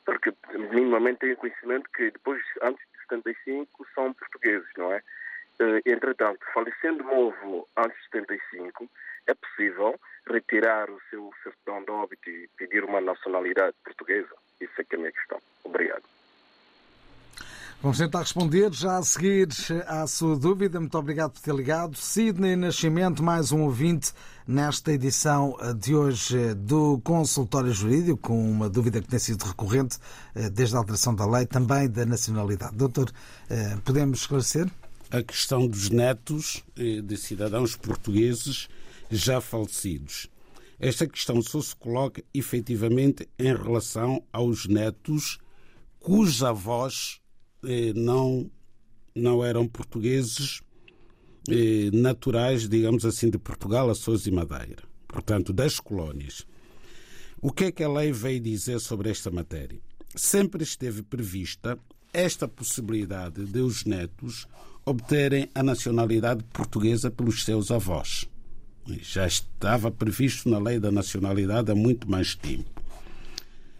porque 0.05 0.33
minimamente 0.71 1.19
tenho 1.19 1.37
conhecimento 1.37 1.89
que 1.95 2.11
depois 2.11 2.41
antes 2.61 2.85
de 2.93 2.99
75 3.03 3.87
são 3.95 4.13
portugueses 4.13 4.69
não 4.77 4.93
é? 4.93 5.01
Entretanto 5.85 6.39
falecendo 6.53 7.03
meu 7.03 7.29
avô 7.29 7.67
antes 7.77 7.97
de 8.03 8.19
75 8.19 8.89
é 9.29 9.33
possível 9.35 9.99
retirar 10.27 10.89
o 10.89 10.99
seu 11.09 11.29
certidão 11.43 11.83
de 11.83 11.91
óbito 11.91 12.29
e 12.29 12.49
pedir 12.57 12.83
uma 12.83 13.01
nacionalidade 13.01 13.75
portuguesa? 13.83 14.35
Isso 14.59 14.73
é 14.79 14.83
que 14.83 14.95
é 14.95 14.97
a 14.97 14.99
minha 14.99 15.11
questão. 15.11 15.39
Obrigado. 15.63 16.03
Vamos 17.81 17.97
tentar 17.97 18.19
responder 18.19 18.73
já 18.73 18.97
a 18.97 19.03
seguir 19.03 19.47
à 19.87 20.05
sua 20.05 20.37
dúvida. 20.37 20.81
Muito 20.81 20.97
obrigado 20.97 21.31
por 21.31 21.41
ter 21.41 21.55
ligado. 21.55 21.95
Sidney 21.95 22.57
Nascimento, 22.57 23.23
mais 23.23 23.53
um 23.53 23.61
ouvinte 23.61 24.11
nesta 24.45 24.91
edição 24.91 25.55
de 25.77 25.95
hoje 25.95 26.53
do 26.55 26.99
Consultório 26.99 27.71
Jurídico, 27.71 28.17
com 28.17 28.51
uma 28.51 28.69
dúvida 28.69 29.01
que 29.01 29.07
tem 29.07 29.17
sido 29.17 29.43
recorrente 29.43 29.97
eh, 30.35 30.49
desde 30.49 30.75
a 30.75 30.79
alteração 30.79 31.15
da 31.15 31.25
lei, 31.25 31.45
também 31.45 31.89
da 31.89 32.05
nacionalidade. 32.05 32.75
Doutor, 32.75 33.09
eh, 33.49 33.77
podemos 33.85 34.21
esclarecer? 34.21 34.67
A 35.09 35.23
questão 35.23 35.65
dos 35.65 35.89
netos 35.89 36.65
eh, 36.77 36.99
de 37.01 37.15
cidadãos 37.15 37.77
portugueses 37.77 38.67
já 39.09 39.41
falecidos. 39.41 40.27
Esta 40.79 41.05
questão 41.05 41.41
só 41.41 41.61
se 41.61 41.75
coloca 41.75 42.23
efetivamente 42.33 43.27
em 43.37 43.53
relação 43.53 44.23
aos 44.31 44.65
netos 44.65 45.37
cujos 45.99 46.41
avós 46.41 47.19
eh, 47.65 47.91
não, 47.93 48.49
não 49.13 49.43
eram 49.43 49.67
portugueses 49.67 50.61
eh, 51.49 51.89
naturais, 51.91 52.69
digamos 52.69 53.03
assim, 53.03 53.29
de 53.29 53.37
Portugal, 53.37 53.89
Açores 53.89 54.25
e 54.25 54.31
Madeira, 54.31 54.83
portanto, 55.05 55.51
das 55.51 55.81
colónias. 55.81 56.47
O 57.41 57.51
que 57.51 57.65
é 57.65 57.71
que 57.71 57.83
a 57.83 57.91
lei 57.91 58.13
veio 58.13 58.39
dizer 58.39 58.79
sobre 58.79 59.09
esta 59.09 59.29
matéria? 59.29 59.81
Sempre 60.15 60.63
esteve 60.63 61.03
prevista 61.03 61.77
esta 62.13 62.47
possibilidade 62.47 63.45
de 63.45 63.59
os 63.59 63.83
netos 63.83 64.47
obterem 64.85 65.49
a 65.53 65.61
nacionalidade 65.61 66.43
portuguesa 66.45 67.11
pelos 67.11 67.43
seus 67.43 67.69
avós 67.69 68.27
já 69.01 69.27
estava 69.27 69.91
previsto 69.91 70.49
na 70.49 70.59
lei 70.59 70.79
da 70.79 70.91
nacionalidade 70.91 71.71
há 71.71 71.75
muito 71.75 72.09
mais 72.09 72.35
tempo. 72.35 72.81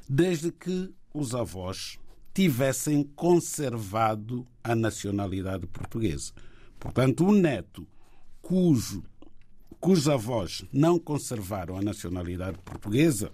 Desde 0.07 0.51
que 0.51 0.91
os 1.13 1.33
avós 1.33 1.97
tivessem 2.33 3.03
conservado 3.03 4.47
a 4.63 4.75
nacionalidade 4.75 5.67
portuguesa. 5.67 6.31
Portanto, 6.79 7.25
o 7.25 7.31
neto 7.31 7.87
cujo, 8.41 9.03
cujos 9.79 10.07
avós 10.07 10.63
não 10.71 10.97
conservaram 10.97 11.77
a 11.77 11.81
nacionalidade 11.81 12.57
portuguesa 12.59 13.31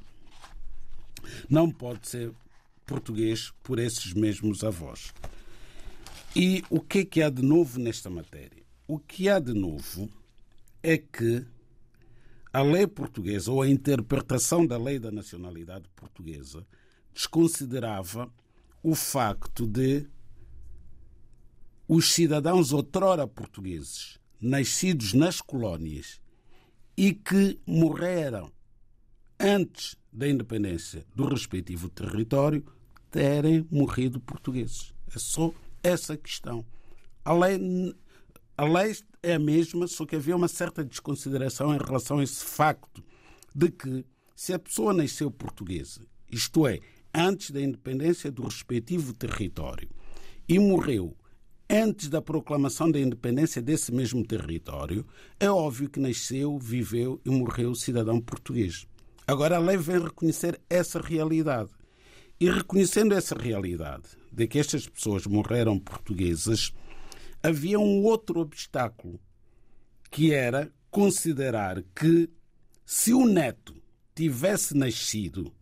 não 1.49 1.69
pode 1.69 2.07
ser 2.07 2.31
português 2.85 3.51
por 3.63 3.79
esses 3.79 4.13
mesmos 4.13 4.63
avós. 4.63 5.13
E 6.35 6.63
o 6.69 6.79
que 6.79 6.99
é 6.99 7.05
que 7.05 7.21
há 7.21 7.29
de 7.29 7.41
novo 7.41 7.79
nesta 7.79 8.09
matéria? 8.09 8.63
O 8.87 8.99
que 8.99 9.29
há 9.29 9.39
de 9.39 9.53
novo 9.53 10.09
é 10.83 10.97
que 10.97 11.45
a 12.55 12.61
lei 12.61 12.87
portuguesa 12.87 13.51
ou 13.51 13.61
a 13.61 13.67
interpretação 13.67 14.65
da 14.65 14.77
lei 14.77 14.97
da 14.97 15.11
nacionalidade 15.11 15.89
portuguesa 15.93 16.65
desconsiderava 17.13 18.31
o 18.81 18.95
facto 18.95 19.67
de 19.67 20.07
os 21.85 22.13
cidadãos 22.13 22.71
outrora 22.71 23.27
portugueses, 23.27 24.17
nascidos 24.39 25.11
nas 25.11 25.41
colónias 25.41 26.21
e 26.95 27.13
que 27.13 27.59
morreram 27.67 28.49
antes 29.37 29.97
da 30.09 30.25
independência 30.25 31.05
do 31.13 31.27
respectivo 31.27 31.89
território, 31.89 32.65
terem 33.11 33.67
morrido 33.69 34.17
portugueses. 34.17 34.93
É 35.13 35.19
só 35.19 35.53
essa 35.83 36.15
questão. 36.15 36.65
A 37.25 37.33
lei 37.33 37.59
a 38.57 38.65
lei 38.65 38.95
é 39.21 39.33
a 39.33 39.39
mesma, 39.39 39.87
só 39.87 40.05
que 40.05 40.15
havia 40.15 40.35
uma 40.35 40.47
certa 40.47 40.83
desconsideração 40.83 41.73
em 41.73 41.77
relação 41.77 42.19
a 42.19 42.23
esse 42.23 42.43
facto 42.43 43.03
de 43.53 43.69
que 43.69 44.05
Se 44.35 44.51
a 44.53 44.59
pessoa 44.59 44.93
nasceu 44.93 45.31
portuguesa, 45.31 46.01
isto 46.29 46.67
é, 46.67 46.81
antes 47.13 47.51
da 47.51 47.61
independência 47.61 48.29
do 48.29 48.43
respectivo 48.43 49.13
território, 49.13 49.89
e 50.47 50.59
morreu 50.59 51.15
antes 51.69 52.09
da 52.09 52.21
proclamação 52.21 52.91
da 52.91 52.99
independência 52.99 53.61
desse 53.61 53.93
mesmo 53.93 54.25
território, 54.25 55.05
é 55.39 55.49
óbvio 55.49 55.89
que 55.89 56.01
nasceu, 56.01 56.59
viveu 56.59 57.21
e 57.25 57.29
morreu 57.29 57.73
cidadão 57.73 58.19
português. 58.19 58.85
Agora 59.25 59.55
a 59.55 59.59
lei 59.59 59.77
vem 59.77 60.03
reconhecer 60.03 60.59
essa 60.69 60.99
realidade. 60.99 61.71
E 62.37 62.49
reconhecendo 62.49 63.13
essa 63.13 63.33
realidade 63.33 64.09
de 64.31 64.45
que 64.45 64.59
estas 64.59 64.87
pessoas 64.87 65.25
morreram 65.25 65.79
portuguesas, 65.79 66.73
havia 67.45 67.79
um 67.79 68.03
outro 68.03 68.39
obstáculo, 68.39 69.19
que 70.09 70.33
era 70.33 70.73
considerar 70.89 71.83
que 71.95 72.27
se 72.83 73.13
o 73.13 73.23
neto 73.23 73.75
tivesse 74.15 74.75
nascido 74.75 75.53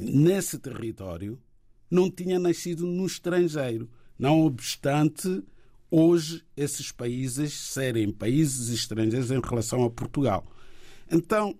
nesse 0.00 0.58
território, 0.58 1.40
não 1.88 2.10
tinha 2.10 2.40
nascido 2.40 2.86
no 2.86 3.06
estrangeiro. 3.06 3.88
Não 4.18 4.40
obstante, 4.40 5.44
hoje, 5.88 6.44
esses 6.56 6.90
países 6.90 7.52
serem 7.52 8.10
países 8.10 8.68
estrangeiros 8.68 9.30
em 9.30 9.40
relação 9.40 9.84
a 9.84 9.90
Portugal. 9.90 10.44
Então, 11.08 11.56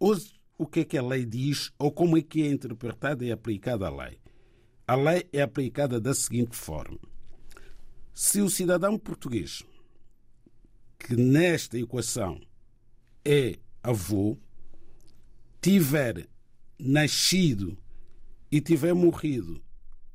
hoje, 0.00 0.32
o 0.58 0.66
que 0.66 0.80
é 0.80 0.84
que 0.84 0.98
a 0.98 1.02
lei 1.02 1.24
diz 1.24 1.72
ou 1.78 1.92
como 1.92 2.18
é 2.18 2.22
que 2.22 2.42
é 2.42 2.50
interpretada 2.50 3.24
e 3.24 3.30
aplicada 3.30 3.86
a 3.86 4.04
lei? 4.04 4.18
A 4.84 4.96
lei 4.96 5.28
é 5.32 5.42
aplicada 5.42 6.00
da 6.00 6.12
seguinte 6.12 6.56
forma: 6.56 6.98
se 8.16 8.40
o 8.40 8.48
cidadão 8.48 8.98
português 8.98 9.62
que 10.98 11.14
nesta 11.14 11.78
equação 11.78 12.40
é 13.22 13.58
avô 13.82 14.38
tiver 15.60 16.26
nascido 16.78 17.76
e 18.50 18.58
tiver 18.58 18.94
morrido 18.94 19.62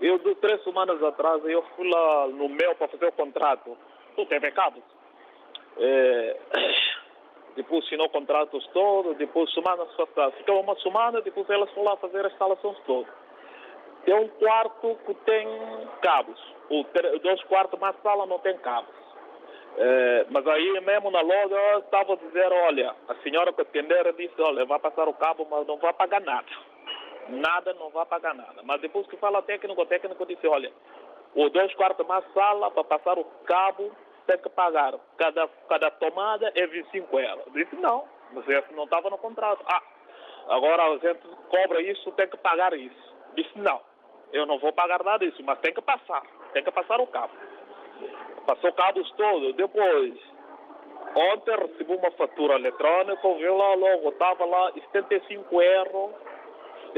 Eu, 0.00 0.16
de 0.20 0.32
três 0.36 0.62
semanas 0.62 1.02
atrás, 1.02 1.44
eu 1.44 1.64
fui 1.74 1.90
lá 1.90 2.28
no 2.28 2.48
meu 2.48 2.72
para 2.76 2.86
fazer 2.86 3.06
o 3.06 3.12
contrato 3.12 3.76
do 4.16 4.24
TV 4.26 4.52
Cabo. 4.52 4.80
É, 5.76 6.36
depois 7.56 7.84
assinou 7.84 8.08
contratos 8.08 8.66
todos, 8.68 9.16
depois 9.16 9.52
passadas. 9.54 10.34
Ficou 10.36 10.60
uma 10.60 10.76
semana, 10.80 11.20
depois 11.20 11.48
elas 11.50 11.70
foram 11.70 11.88
lá 11.90 11.96
fazer 11.96 12.24
as 12.24 12.32
instalações 12.32 12.78
todas. 12.86 13.12
Tem 14.04 14.14
um 14.14 14.28
quarto 14.28 14.96
que 15.06 15.14
tem 15.14 15.48
cabos. 16.00 16.40
O 16.70 16.84
dois 17.18 17.42
quartos, 17.44 17.78
mas 17.78 17.94
a 17.96 18.02
sala 18.02 18.26
não 18.26 18.38
tem 18.38 18.56
cabos. 18.58 18.94
É, 19.76 20.26
mas 20.30 20.46
aí 20.46 20.80
mesmo 20.80 21.10
na 21.10 21.20
loja 21.20 21.78
estava 21.78 22.14
a 22.14 22.16
dizer, 22.16 22.52
olha, 22.52 22.94
a 23.08 23.14
senhora 23.16 23.52
que 23.52 23.62
atender 23.62 24.12
disse, 24.14 24.40
olha, 24.40 24.64
vai 24.64 24.78
passar 24.78 25.08
o 25.08 25.14
cabo, 25.14 25.46
mas 25.50 25.66
não 25.66 25.76
vai 25.76 25.92
pagar 25.92 26.20
nada. 26.20 26.48
Nada, 27.28 27.72
não 27.74 27.90
vai 27.90 28.04
pagar 28.06 28.34
nada. 28.34 28.62
Mas 28.64 28.80
depois 28.80 29.06
que 29.06 29.16
fala 29.16 29.42
técnico, 29.42 29.80
o 29.80 29.86
técnico 29.86 30.26
disse, 30.26 30.46
olha, 30.46 30.72
os 31.34 31.52
dois 31.52 31.72
quartos 31.74 32.06
mais 32.06 32.24
sala 32.32 32.70
para 32.70 32.84
passar 32.84 33.18
o 33.18 33.24
cabo 33.44 33.90
tem 34.30 34.38
que 34.38 34.48
pagar. 34.50 34.94
Cada, 35.16 35.48
cada 35.68 35.90
tomada 35.92 36.52
é 36.54 36.66
25 36.66 37.18
euros. 37.18 37.52
Disse, 37.52 37.76
não, 37.76 38.04
mas 38.32 38.48
esse 38.48 38.72
não 38.74 38.84
estava 38.84 39.10
no 39.10 39.18
contrato. 39.18 39.64
Ah, 39.66 39.82
agora 40.48 40.84
a 40.84 40.98
gente 40.98 41.26
cobra 41.48 41.82
isso, 41.82 42.12
tem 42.12 42.28
que 42.28 42.36
pagar 42.36 42.72
isso. 42.74 43.14
Disse, 43.34 43.58
não, 43.58 43.80
eu 44.32 44.46
não 44.46 44.58
vou 44.58 44.72
pagar 44.72 45.02
nada 45.02 45.26
disso, 45.26 45.42
mas 45.44 45.58
tem 45.60 45.74
que 45.74 45.82
passar. 45.82 46.22
Tem 46.52 46.62
que 46.62 46.70
passar 46.70 47.00
o 47.00 47.06
cabo 47.06 47.32
passou 48.50 48.72
cabos 48.72 49.10
todos. 49.12 49.54
Depois, 49.54 50.14
ontem 51.14 51.56
recebi 51.56 51.94
uma 51.94 52.10
fatura 52.12 52.54
eletrônica, 52.54 53.34
viu 53.34 53.56
lá 53.56 53.74
logo, 53.74 54.08
estava 54.08 54.44
lá 54.44 54.72
75 54.92 55.62
euros. 55.62 56.10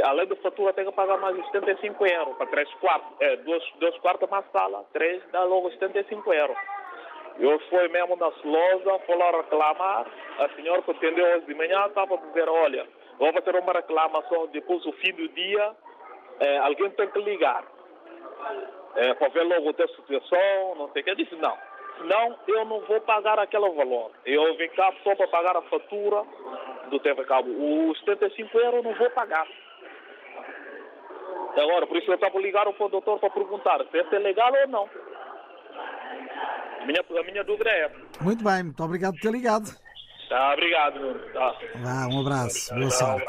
Além 0.02 0.26
da 0.26 0.36
fatura, 0.36 0.72
tem 0.72 0.86
que 0.86 0.92
pagar 0.92 1.18
mais 1.18 1.36
75 1.46 2.06
euros 2.06 2.36
para 2.36 2.46
três 2.46 2.72
quartos. 2.74 3.12
É, 3.20 3.36
dois, 3.36 3.62
dois 3.78 3.96
quartos 3.98 4.30
na 4.30 4.42
sala, 4.44 4.86
três 4.92 5.22
dá 5.30 5.44
logo 5.44 5.70
75 5.70 6.32
euros. 6.32 6.56
Eu 7.42 7.59
fui 7.68 7.88
mesmo 7.88 8.14
na 8.14 8.28
loja, 8.44 8.98
fui 9.05 9.16
lá 9.16 9.33
reclamar. 9.33 10.07
A 10.38 10.48
senhora 10.50 10.81
que 10.83 10.92
atendeu 10.92 11.26
hoje 11.26 11.46
de 11.46 11.55
manhã 11.55 11.87
estava 11.87 12.14
a 12.14 12.18
dizer: 12.18 12.48
Olha, 12.48 12.87
vou 13.18 13.33
fazer 13.33 13.57
uma 13.57 13.72
reclamação 13.72 14.46
depois 14.46 14.81
do 14.85 14.92
fim 14.92 15.12
do 15.12 15.28
dia, 15.31 15.72
é, 16.38 16.59
alguém 16.59 16.88
tem 16.90 17.09
que 17.09 17.18
ligar 17.18 17.64
é, 18.94 19.14
para 19.14 19.28
ver 19.31 19.42
logo 19.42 19.70
a 19.70 19.88
situação, 19.88 20.74
não 20.76 20.88
sei 20.92 21.02
o 21.02 21.05
que. 21.05 21.11
Eu 21.11 21.16
disse, 21.16 21.35
não, 21.35 21.59
senão 21.98 22.38
eu 22.46 22.64
não 22.64 22.81
vou 22.83 23.00
pagar 23.00 23.38
aquele 23.40 23.68
valor. 23.70 24.12
Eu 24.24 24.55
vim 24.57 24.68
cá 24.68 24.92
só 25.02 25.16
para 25.16 25.26
pagar 25.26 25.57
a 25.57 25.62
fatura 25.62 26.24
do 26.90 27.00
TV 27.00 27.24
Cabo. 27.24 27.50
Os 27.90 27.98
75 28.00 28.57
euros 28.57 28.85
não 28.85 28.94
vou 28.94 29.11
pagar. 29.11 29.48
Agora, 31.57 31.88
por 31.88 31.96
isso 31.96 32.09
eu 32.09 32.14
estava 32.14 32.38
ligado 32.38 32.72
para 32.72 32.87
o 32.87 32.88
doutor 32.88 33.18
para 33.18 33.31
perguntar 33.31 33.85
se 33.90 33.98
é 33.98 34.18
legal 34.20 34.52
ou 34.62 34.68
não. 34.68 34.88
A 36.81 36.87
minha, 36.87 37.01
a 37.01 37.25
minha 37.25 37.44
dúvida 37.44 37.70
é 37.70 37.85
essa. 37.85 37.96
Muito 38.20 38.42
bem, 38.42 38.62
muito 38.64 38.83
obrigado 38.83 39.14
por 39.14 39.20
ter 39.20 39.33
ligado. 39.33 39.75
Tá, 40.29 40.55
obrigado, 40.55 40.98
Nuno. 40.98 41.20
Tá. 41.33 41.59
Vá, 41.83 42.07
um 42.07 42.20
abraço, 42.20 42.75
boa 42.75 42.90
sorte. 42.90 43.27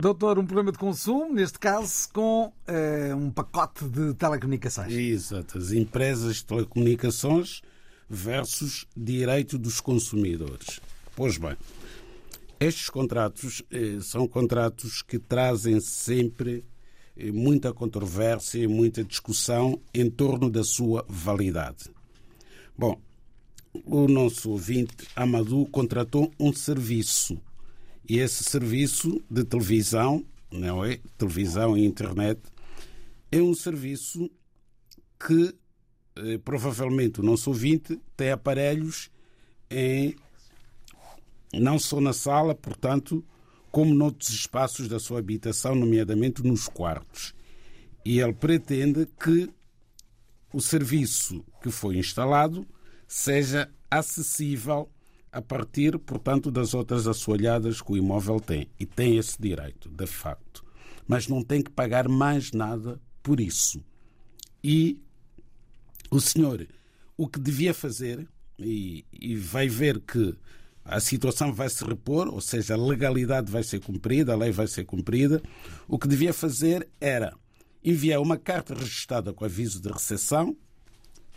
Doutor, 0.00 0.38
um 0.38 0.44
problema 0.44 0.70
de 0.70 0.78
consumo, 0.78 1.32
neste 1.32 1.58
caso, 1.58 2.12
com 2.12 2.52
uh, 2.68 3.16
um 3.16 3.30
pacote 3.30 3.84
de 3.88 4.14
telecomunicações. 4.14 4.92
Exato, 4.92 5.56
as 5.56 5.72
empresas 5.72 6.36
de 6.36 6.46
telecomunicações 6.46 7.62
versus 8.08 8.86
direito 8.96 9.58
dos 9.58 9.80
consumidores. 9.80 10.80
Pois 11.16 11.38
bem, 11.38 11.56
estes 12.60 12.90
contratos 12.90 13.62
eh, 13.70 13.98
são 14.00 14.28
contratos 14.28 15.02
que 15.02 15.18
trazem 15.18 15.80
sempre 15.80 16.64
muita 17.32 17.72
controvérsia 17.72 18.58
e 18.62 18.66
muita 18.66 19.04
discussão 19.04 19.80
em 19.92 20.10
torno 20.10 20.50
da 20.50 20.64
sua 20.64 21.04
validade. 21.08 21.84
Bom, 22.76 23.00
o 23.84 24.08
nosso 24.08 24.50
ouvinte 24.50 25.06
Amadou 25.14 25.66
contratou 25.66 26.32
um 26.38 26.52
serviço 26.52 27.40
e 28.08 28.18
esse 28.18 28.44
serviço 28.44 29.22
de 29.30 29.44
televisão, 29.44 30.24
não 30.50 30.84
é? 30.84 30.98
Televisão 31.16 31.76
e 31.76 31.84
internet, 31.84 32.40
é 33.30 33.40
um 33.40 33.54
serviço 33.54 34.30
que 35.18 35.54
eh, 36.16 36.38
provavelmente 36.38 37.20
o 37.20 37.22
nosso 37.22 37.50
ouvinte 37.50 37.98
tem 38.16 38.30
aparelhos 38.30 39.10
em 39.70 40.14
não 41.52 41.78
só 41.78 42.00
na 42.00 42.12
sala, 42.12 42.54
portanto, 42.54 43.24
como 43.74 43.92
noutros 43.92 44.30
espaços 44.30 44.86
da 44.86 45.00
sua 45.00 45.18
habitação, 45.18 45.74
nomeadamente 45.74 46.44
nos 46.44 46.68
quartos. 46.68 47.34
E 48.04 48.20
ele 48.20 48.32
pretende 48.32 49.04
que 49.18 49.50
o 50.52 50.60
serviço 50.60 51.44
que 51.60 51.72
foi 51.72 51.98
instalado 51.98 52.64
seja 53.08 53.68
acessível 53.90 54.88
a 55.32 55.42
partir, 55.42 55.98
portanto, 55.98 56.52
das 56.52 56.72
outras 56.72 57.08
assoalhadas 57.08 57.82
que 57.82 57.90
o 57.90 57.96
imóvel 57.96 58.38
tem. 58.38 58.68
E 58.78 58.86
tem 58.86 59.18
esse 59.18 59.42
direito, 59.42 59.88
de 59.88 60.06
facto. 60.06 60.64
Mas 61.08 61.26
não 61.26 61.42
tem 61.42 61.60
que 61.60 61.72
pagar 61.72 62.08
mais 62.08 62.52
nada 62.52 63.00
por 63.24 63.40
isso. 63.40 63.84
E 64.62 65.00
o 66.12 66.20
senhor, 66.20 66.64
o 67.16 67.26
que 67.26 67.40
devia 67.40 67.74
fazer, 67.74 68.24
e, 68.56 69.04
e 69.12 69.34
vai 69.34 69.66
ver 69.66 69.98
que 69.98 70.32
a 70.84 71.00
situação 71.00 71.52
vai 71.52 71.68
se 71.70 71.84
repor, 71.84 72.28
ou 72.28 72.40
seja, 72.40 72.74
a 72.74 72.76
legalidade 72.76 73.50
vai 73.50 73.62
ser 73.62 73.80
cumprida, 73.80 74.32
a 74.32 74.36
lei 74.36 74.52
vai 74.52 74.66
ser 74.66 74.84
cumprida, 74.84 75.42
o 75.88 75.98
que 75.98 76.06
devia 76.06 76.32
fazer 76.32 76.88
era 77.00 77.34
enviar 77.82 78.20
uma 78.20 78.36
carta 78.36 78.74
registrada 78.74 79.32
com 79.32 79.44
aviso 79.44 79.80
de 79.80 79.88
recepção, 79.88 80.56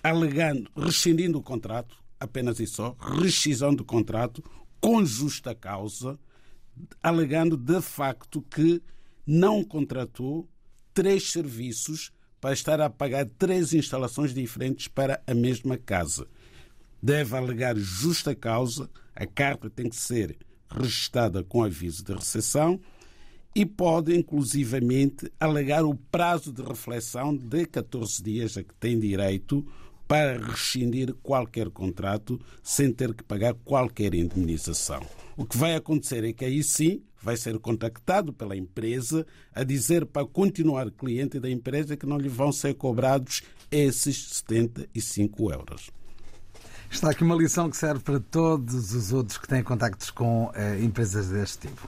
alegando, 0.03 0.69
rescindindo 0.75 1.37
o 1.37 1.43
contrato, 1.43 1.97
apenas 2.19 2.59
e 2.59 2.67
só, 2.67 2.95
rescisão 2.99 3.73
do 3.73 3.85
contrato, 3.85 4.43
com 4.79 5.03
justa 5.05 5.55
causa, 5.55 6.19
alegando 7.01 7.57
de 7.57 7.81
facto 7.81 8.41
que 8.41 8.81
não 9.25 9.63
contratou 9.63 10.49
três 10.93 11.31
serviços 11.31 12.11
para 12.39 12.53
estar 12.53 12.79
a 12.79 12.89
pagar 12.89 13.25
três 13.37 13.73
instalações 13.73 14.33
diferentes 14.33 14.87
para 14.87 15.21
a 15.25 15.33
mesma 15.33 15.77
casa. 15.77 16.27
Deve 17.01 17.35
alegar 17.35 17.75
justa 17.77 18.33
causa, 18.33 18.89
a 19.15 19.25
carta 19.25 19.69
tem 19.69 19.89
que 19.89 19.95
ser 19.95 20.37
registada 20.69 21.43
com 21.43 21.63
aviso 21.63 22.03
de 22.03 22.13
recepção 22.13 22.79
e 23.55 23.65
pode, 23.65 24.15
inclusivamente, 24.15 25.31
alegar 25.39 25.83
o 25.83 25.95
prazo 25.95 26.51
de 26.51 26.61
reflexão 26.61 27.35
de 27.35 27.65
14 27.65 28.21
dias 28.21 28.57
a 28.57 28.63
que 28.63 28.73
tem 28.75 28.99
direito 28.99 29.65
para 30.07 30.37
rescindir 30.37 31.13
qualquer 31.23 31.69
contrato 31.69 32.39
sem 32.63 32.91
ter 32.91 33.13
que 33.13 33.23
pagar 33.23 33.53
qualquer 33.53 34.13
indemnização. 34.13 35.05
O 35.35 35.45
que 35.45 35.57
vai 35.57 35.75
acontecer 35.75 36.23
é 36.23 36.31
que 36.31 36.45
aí 36.45 36.63
sim 36.63 37.01
vai 37.21 37.35
ser 37.35 37.57
contactado 37.59 38.31
pela 38.31 38.55
empresa 38.55 39.25
a 39.53 39.63
dizer 39.63 40.05
para 40.05 40.25
continuar 40.25 40.89
cliente 40.91 41.39
da 41.39 41.49
empresa 41.49 41.97
que 41.97 42.05
não 42.05 42.17
lhe 42.17 42.29
vão 42.29 42.51
ser 42.51 42.75
cobrados 42.75 43.41
esses 43.71 44.29
75 44.29 45.51
euros. 45.51 45.96
Está 46.91 47.11
aqui 47.11 47.23
uma 47.23 47.35
lição 47.35 47.69
que 47.69 47.77
serve 47.77 48.03
para 48.03 48.19
todos 48.19 48.93
os 48.93 49.13
outros 49.13 49.37
que 49.37 49.47
têm 49.47 49.63
contactos 49.63 50.09
com 50.09 50.51
eh, 50.55 50.79
empresas 50.81 51.29
deste 51.29 51.67
tipo. 51.67 51.87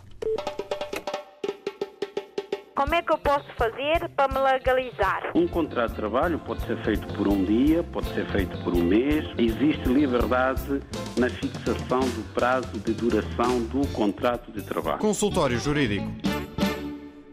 Como 2.76 2.96
é 2.96 3.02
que 3.02 3.12
eu 3.12 3.18
posso 3.18 3.46
fazer 3.58 4.08
para 4.16 4.34
me 4.34 4.40
legalizar? 4.40 5.32
Um 5.36 5.48
contrato 5.48 5.90
de 5.90 5.96
trabalho 5.98 6.40
pode 6.40 6.66
ser 6.66 6.82
feito 6.86 7.14
por 7.14 7.28
um 7.28 7.44
dia, 7.44 7.84
pode 7.84 8.08
ser 8.14 8.26
feito 8.32 8.58
por 8.64 8.74
um 8.74 8.84
mês. 8.84 9.26
Existe 9.38 9.90
liberdade 9.90 10.82
na 11.18 11.30
fixação 11.30 12.00
do 12.00 12.34
prazo 12.34 12.80
de 12.80 12.94
duração 12.94 13.64
do 13.64 13.86
contrato 13.90 14.50
de 14.52 14.62
trabalho. 14.62 15.00
Consultório 15.00 15.60
Jurídico. 15.60 16.08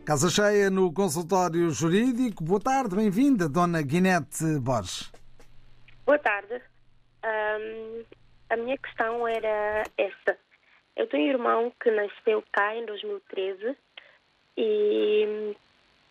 Casa 0.04 0.30
cheia 0.30 0.70
no 0.70 0.92
consultório 0.92 1.70
jurídico. 1.70 2.42
Boa 2.42 2.60
tarde, 2.60 2.94
bem-vinda, 2.94 3.48
Dona 3.48 3.82
Guinete 3.82 4.58
Borges. 4.60 5.12
Boa 6.04 6.18
tarde. 6.18 6.60
A 8.50 8.56
minha 8.56 8.78
questão 8.78 9.26
era 9.26 9.82
esta. 9.98 10.38
Eu 10.96 11.06
tenho 11.08 11.24
um 11.24 11.30
irmão 11.30 11.72
que 11.80 11.90
nasceu 11.90 12.42
cá 12.52 12.74
em 12.74 12.86
2013 12.86 13.76
e 14.56 15.54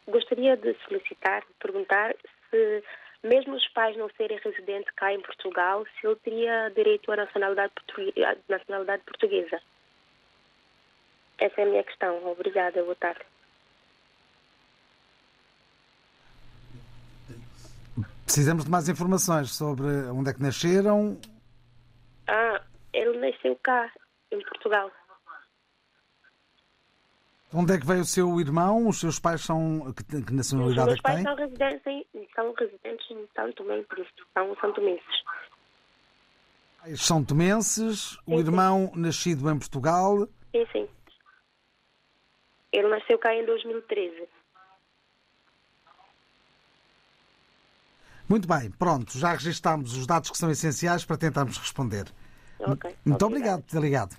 gostaria 0.08 0.56
de 0.56 0.76
solicitar, 0.88 1.44
perguntar 1.60 2.16
se, 2.50 2.84
mesmo 3.24 3.56
os 3.56 3.68
pais 3.70 3.98
não 3.98 4.10
serem 4.12 4.38
residentes 4.38 4.92
cá 4.96 5.12
em 5.14 5.22
Portugal, 5.22 5.86
se 5.86 6.06
ele 6.06 6.16
teria 6.18 6.72
direito 6.76 7.12
à 7.12 7.16
nacionalidade 7.16 7.74
portuguesa. 7.74 8.38
Nacionalidade 8.48 9.04
portuguesa. 9.04 9.62
Essa 11.40 11.62
é 11.62 11.64
a 11.64 11.68
minha 11.68 11.84
questão. 11.84 12.26
Obrigada, 12.28 12.84
boa 12.84 12.96
tarde. 12.96 13.35
Precisamos 18.36 18.66
de 18.66 18.70
mais 18.70 18.90
informações 18.90 19.56
sobre 19.56 19.88
onde 20.12 20.30
é 20.30 20.34
que 20.34 20.42
nasceram. 20.42 21.18
Ah, 22.28 22.62
ele 22.92 23.18
nasceu 23.18 23.58
cá, 23.64 23.90
em 24.30 24.42
Portugal. 24.42 24.92
Onde 27.54 27.74
é 27.74 27.80
que 27.80 27.88
veio 27.88 28.02
o 28.02 28.06
seu 28.06 28.38
irmão? 28.42 28.90
Os 28.90 29.00
seus 29.00 29.20
pais 29.20 29.40
são. 29.40 29.94
Que, 29.94 30.22
que 30.22 30.34
nacionalidade 30.34 30.92
é 30.92 30.96
que 30.96 31.02
têm? 31.04 31.16
Os 31.16 31.24
meus 31.24 31.38
pais 31.58 31.82
são 31.82 31.96
residentes, 31.96 32.36
são 32.36 32.54
residentes 32.54 33.12
em 33.12 33.28
São 33.34 33.52
Tomé 33.54 33.80
e 33.80 33.84
Príncipe, 33.84 34.22
são 34.34 34.56
são 34.60 34.74
tomenses. 34.74 35.24
São 36.98 37.24
tomenses, 37.24 38.20
o 38.28 38.38
irmão 38.38 38.92
sim. 38.94 39.00
nascido 39.00 39.50
em 39.50 39.58
Portugal. 39.58 40.28
Sim, 40.52 40.68
sim. 40.74 40.90
Ele 42.74 42.90
nasceu 42.90 43.18
cá 43.18 43.34
em 43.34 43.46
2013. 43.46 44.28
Muito 48.28 48.48
bem, 48.48 48.72
pronto, 48.72 49.18
já 49.18 49.34
registámos 49.34 49.96
os 49.96 50.08
dados 50.08 50.30
que 50.32 50.38
são 50.38 50.50
essenciais 50.50 51.06
para 51.06 51.18
tentarmos 51.18 51.58
responder. 51.58 52.06
Okay, 52.60 52.96
Muito 53.06 53.26
obrigado 53.26 53.62
por 53.62 53.72
ter 53.72 53.82
ligado. 53.82 54.16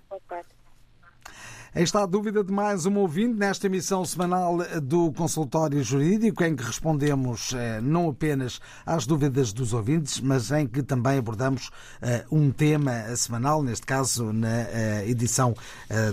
Está 1.75 2.05
a 2.05 2.07
dúvida 2.07 2.43
de 2.43 2.51
mais 2.51 2.87
um 2.87 2.97
ouvinte 2.97 3.39
nesta 3.39 3.67
emissão 3.67 4.03
semanal 4.03 4.57
do 4.83 5.13
Consultório 5.13 5.85
Jurídico, 5.85 6.43
em 6.43 6.57
que 6.57 6.63
respondemos 6.63 7.53
eh, 7.53 7.83
não 7.83 8.09
apenas 8.09 8.63
às 8.87 9.07
dúvidas 9.07 9.53
dos 9.53 9.75
ouvintes, 9.75 10.19
mas 10.19 10.51
em 10.51 10.67
que 10.67 10.83
também 10.83 11.19
abordamos 11.19 11.71
eh, 12.01 12.25
um 12.33 12.51
tema 12.51 13.15
semanal, 13.15 13.63
neste 13.63 13.85
caso 13.85 14.33
na 14.33 14.49
eh, 14.49 15.05
edição 15.07 15.55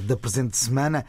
da 0.05 0.17
presente 0.17 0.57
semana. 0.57 1.05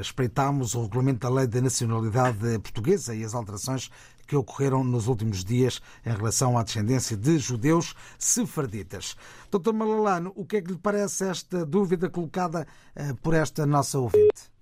Espreitamos 0.00 0.74
o 0.74 0.84
regulamento 0.84 1.28
da 1.28 1.34
Lei 1.34 1.46
da 1.46 1.60
Nacionalidade 1.60 2.58
Portuguesa 2.60 3.14
e 3.14 3.22
as 3.22 3.34
alterações 3.34 3.90
que 4.28 4.36
ocorreram 4.36 4.84
nos 4.84 5.08
últimos 5.08 5.42
dias 5.42 5.80
em 6.04 6.10
relação 6.10 6.58
à 6.58 6.62
descendência 6.62 7.16
de 7.16 7.38
judeus 7.38 7.94
sefarditas. 8.18 9.16
Dr. 9.50 9.72
Malalano, 9.72 10.32
o 10.36 10.44
que 10.44 10.58
é 10.58 10.62
que 10.62 10.70
lhe 10.70 10.78
parece 10.78 11.24
esta 11.24 11.64
dúvida 11.64 12.10
colocada 12.10 12.66
uh, 12.94 13.16
por 13.16 13.32
esta 13.32 13.64
nossa 13.64 13.98
ouvinte? 13.98 14.52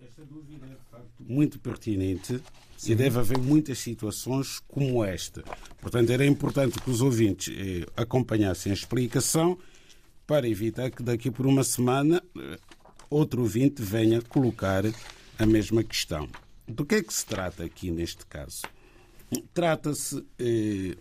Esta 0.00 0.24
dúvida 0.24 0.66
é, 0.66 0.70
de 0.70 0.90
facto, 0.90 1.22
muito 1.22 1.60
pertinente 1.60 2.42
e 2.84 2.94
deve 2.94 3.18
haver 3.18 3.38
muitas 3.38 3.78
situações 3.78 4.60
como 4.66 5.04
esta. 5.04 5.44
Portanto, 5.80 6.10
era 6.10 6.26
importante 6.26 6.80
que 6.80 6.90
os 6.90 7.00
ouvintes 7.00 7.54
eh, 7.56 7.86
acompanhassem 7.96 8.72
a 8.72 8.74
explicação 8.74 9.56
para 10.26 10.48
evitar 10.48 10.90
que 10.90 11.02
daqui 11.02 11.30
por 11.30 11.46
uma 11.46 11.62
semana 11.62 12.20
eh, 12.36 12.58
outro 13.08 13.42
ouvinte 13.42 13.80
venha 13.80 14.20
colocar 14.20 14.82
a 15.38 15.46
mesma 15.46 15.84
questão. 15.84 16.28
Do 16.66 16.84
que 16.84 16.96
é 16.96 17.02
que 17.02 17.14
se 17.14 17.24
trata 17.24 17.62
aqui 17.62 17.90
neste 17.90 18.26
caso? 18.26 18.62
Trata-se 19.54 20.24
eh, 20.38 20.96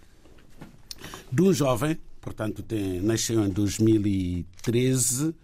de 1.31 1.41
um 1.41 1.53
jovem, 1.53 1.97
portanto, 2.19 2.63
tem, 2.63 3.01
nasceu 3.01 3.43
em 3.45 3.49
2013, 3.49 5.35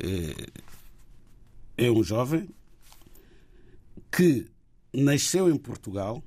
eh, 0.00 0.46
é 1.76 1.90
um 1.90 2.02
jovem 2.02 2.48
que 4.10 4.46
nasceu 4.92 5.50
em 5.50 5.56
Portugal 5.56 6.22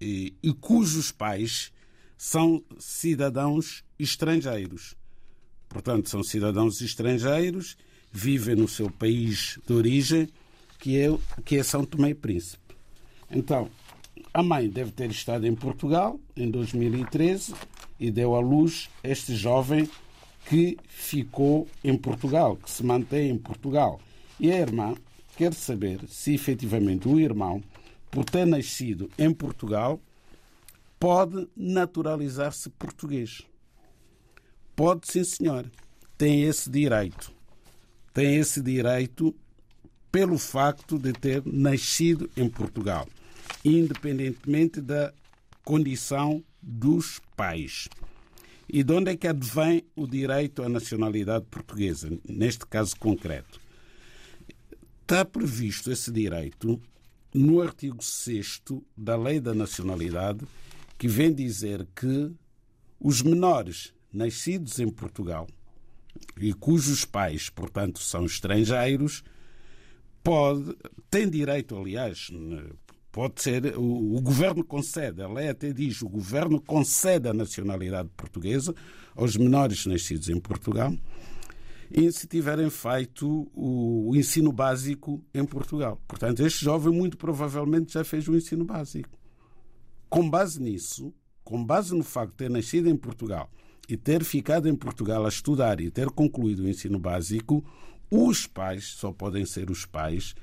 e, 0.00 0.34
e 0.42 0.52
cujos 0.52 1.12
pais 1.12 1.72
são 2.18 2.62
cidadãos 2.78 3.84
estrangeiros. 3.98 4.94
Portanto, 5.68 6.08
são 6.08 6.22
cidadãos 6.22 6.80
estrangeiros, 6.80 7.76
vivem 8.12 8.54
no 8.54 8.68
seu 8.68 8.90
país 8.90 9.58
de 9.66 9.72
origem, 9.72 10.28
que 10.78 10.98
é, 10.98 11.08
que 11.44 11.56
é 11.56 11.62
São 11.62 11.84
Tomé 11.84 12.10
e 12.10 12.14
Príncipe. 12.14 12.76
Então, 13.30 13.70
a 14.34 14.42
mãe 14.42 14.68
deve 14.68 14.90
ter 14.90 15.08
estado 15.12 15.46
em 15.46 15.54
Portugal 15.54 16.18
em 16.36 16.50
2013 16.50 17.54
e 18.00 18.10
deu 18.10 18.34
à 18.34 18.40
luz 18.40 18.90
este 19.04 19.36
jovem 19.36 19.88
que 20.46 20.76
ficou 20.88 21.68
em 21.84 21.96
Portugal, 21.96 22.56
que 22.56 22.68
se 22.68 22.84
mantém 22.84 23.30
em 23.30 23.38
Portugal. 23.38 24.00
E 24.40 24.50
a 24.50 24.58
irmã 24.58 24.96
quer 25.36 25.54
saber 25.54 26.00
se 26.08 26.34
efetivamente 26.34 27.08
o 27.08 27.20
irmão 27.20 27.62
por 28.10 28.24
ter 28.24 28.44
nascido 28.44 29.08
em 29.16 29.32
Portugal, 29.32 30.00
pode 30.98 31.48
naturalizar-se 31.56 32.70
português. 32.70 33.42
Pode, 34.74 35.06
sim, 35.06 35.22
senhor. 35.22 35.70
Tem 36.18 36.42
esse 36.42 36.68
direito. 36.68 37.32
Tem 38.12 38.36
esse 38.36 38.60
direito 38.60 39.34
pelo 40.10 40.38
facto 40.38 40.98
de 40.98 41.12
ter 41.12 41.42
nascido 41.44 42.30
em 42.36 42.48
Portugal, 42.48 43.08
independentemente 43.64 44.80
da 44.80 45.12
condição 45.64 46.44
dos 46.62 47.20
pais. 47.36 47.88
E 48.68 48.82
de 48.82 48.92
onde 48.92 49.10
é 49.10 49.16
que 49.16 49.26
advém 49.26 49.84
o 49.94 50.06
direito 50.06 50.62
à 50.62 50.68
nacionalidade 50.68 51.46
portuguesa, 51.50 52.10
neste 52.28 52.66
caso 52.66 52.96
concreto? 52.96 53.60
Está 55.02 55.24
previsto 55.24 55.90
esse 55.90 56.10
direito 56.10 56.80
no 57.32 57.60
artigo 57.60 58.02
6 58.02 58.62
da 58.96 59.16
Lei 59.16 59.40
da 59.40 59.54
Nacionalidade, 59.54 60.46
que 60.96 61.08
vem 61.08 61.32
dizer 61.32 61.86
que 61.94 62.30
os 62.98 63.20
menores 63.20 63.92
nascidos 64.12 64.78
em 64.78 64.88
Portugal 64.88 65.46
e 66.38 66.52
cujos 66.52 67.04
pais, 67.04 67.50
portanto, 67.50 67.98
são 67.98 68.24
estrangeiros, 68.24 69.24
pode, 70.22 70.74
têm 71.10 71.28
direito, 71.28 71.76
aliás, 71.76 72.30
pode 73.14 73.40
ser, 73.40 73.78
o, 73.78 74.16
o, 74.16 74.20
governo 74.20 74.64
concede, 74.64 75.22
a 75.22 75.28
lei 75.28 75.48
até 75.48 75.72
diz, 75.72 76.02
o 76.02 76.08
governo 76.08 76.60
concede 76.60 77.28
a 77.28 77.32
nacionalidade 77.32 78.08
portuguesa 78.16 78.74
aos 79.14 79.36
menores 79.36 79.86
nascidos 79.86 80.28
em 80.28 80.40
Portugal 80.40 80.92
e 81.88 82.10
se 82.10 82.26
tiverem 82.26 82.68
feito 82.68 83.48
o, 83.54 84.10
o 84.10 84.16
ensino 84.16 84.50
básico 84.50 85.22
em 85.32 85.44
Portugal. 85.44 86.02
Portanto, 86.08 86.44
este 86.44 86.64
jovem 86.64 86.92
muito 86.92 87.16
provavelmente 87.16 87.92
já 87.92 88.02
fez 88.02 88.26
o 88.26 88.34
ensino 88.34 88.64
básico. 88.64 89.16
Com 90.08 90.28
base 90.28 90.60
nisso, 90.60 91.14
com 91.44 91.64
base 91.64 91.94
no 91.94 92.02
facto 92.02 92.32
de 92.32 92.38
ter 92.38 92.50
nascido 92.50 92.88
em 92.88 92.96
Portugal 92.96 93.48
e 93.88 93.96
ter 93.96 94.24
ficado 94.24 94.68
em 94.68 94.74
Portugal 94.74 95.24
a 95.24 95.28
estudar 95.28 95.80
e 95.80 95.88
ter 95.88 96.10
concluído 96.10 96.64
o 96.64 96.68
ensino 96.68 96.98
básico, 96.98 97.64
os 98.10 98.44
pais, 98.44 98.86
só 98.96 99.12
podem 99.12 99.46
ser 99.46 99.70
os 99.70 99.86
pais, 99.86 100.34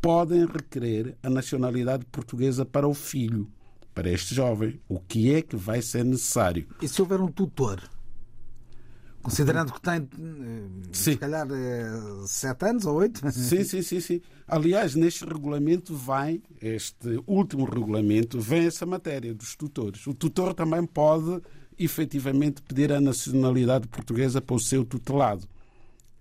podem 0.00 0.46
requerer 0.46 1.16
a 1.22 1.30
nacionalidade 1.30 2.04
portuguesa 2.06 2.64
para 2.64 2.88
o 2.88 2.94
filho, 2.94 3.50
para 3.94 4.10
este 4.10 4.34
jovem. 4.34 4.80
O 4.88 4.98
que 4.98 5.34
é 5.34 5.42
que 5.42 5.56
vai 5.56 5.82
ser 5.82 6.04
necessário? 6.04 6.66
E 6.80 6.88
se 6.88 7.00
houver 7.00 7.20
um 7.20 7.28
tutor? 7.28 7.82
Considerando 9.22 9.72
que 9.72 9.80
tem, 9.82 9.96
eh, 9.98 10.68
sim. 10.92 11.12
se 11.12 11.16
calhar, 11.18 11.46
eh, 11.50 12.24
sete 12.26 12.64
anos 12.64 12.86
ou 12.86 12.96
oito? 12.96 13.20
Sim, 13.30 13.62
sim, 13.64 13.82
sim, 13.82 14.00
sim. 14.00 14.20
Aliás, 14.48 14.94
neste 14.94 15.26
regulamento 15.26 15.94
vai, 15.94 16.40
este 16.60 17.22
último 17.26 17.66
regulamento, 17.66 18.40
vem 18.40 18.64
essa 18.64 18.86
matéria 18.86 19.34
dos 19.34 19.54
tutores. 19.54 20.06
O 20.06 20.14
tutor 20.14 20.54
também 20.54 20.86
pode, 20.86 21.42
efetivamente, 21.78 22.62
pedir 22.62 22.90
a 22.92 23.00
nacionalidade 23.00 23.86
portuguesa 23.88 24.40
para 24.40 24.56
o 24.56 24.60
seu 24.60 24.86
tutelado, 24.86 25.46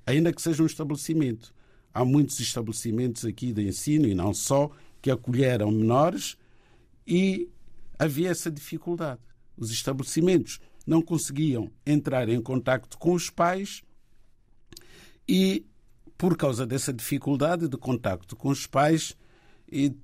ainda 0.05 0.33
que 0.33 0.41
seja 0.41 0.61
um 0.61 0.65
estabelecimento. 0.65 1.53
Há 1.93 2.05
muitos 2.05 2.39
estabelecimentos 2.39 3.25
aqui 3.25 3.51
de 3.51 3.67
ensino, 3.67 4.07
e 4.07 4.13
não 4.13 4.33
só, 4.33 4.69
que 5.01 5.09
acolheram 5.09 5.71
menores 5.71 6.37
e 7.07 7.49
havia 7.97 8.29
essa 8.29 8.51
dificuldade. 8.51 9.21
Os 9.57 9.71
estabelecimentos 9.71 10.59
não 10.85 11.01
conseguiam 11.01 11.71
entrar 11.85 12.29
em 12.29 12.41
contacto 12.41 12.97
com 12.97 13.13
os 13.13 13.29
pais 13.29 13.81
e, 15.27 15.65
por 16.17 16.35
causa 16.37 16.65
dessa 16.65 16.93
dificuldade 16.93 17.67
de 17.67 17.77
contacto 17.77 18.35
com 18.35 18.49
os 18.49 18.65
pais, 18.65 19.15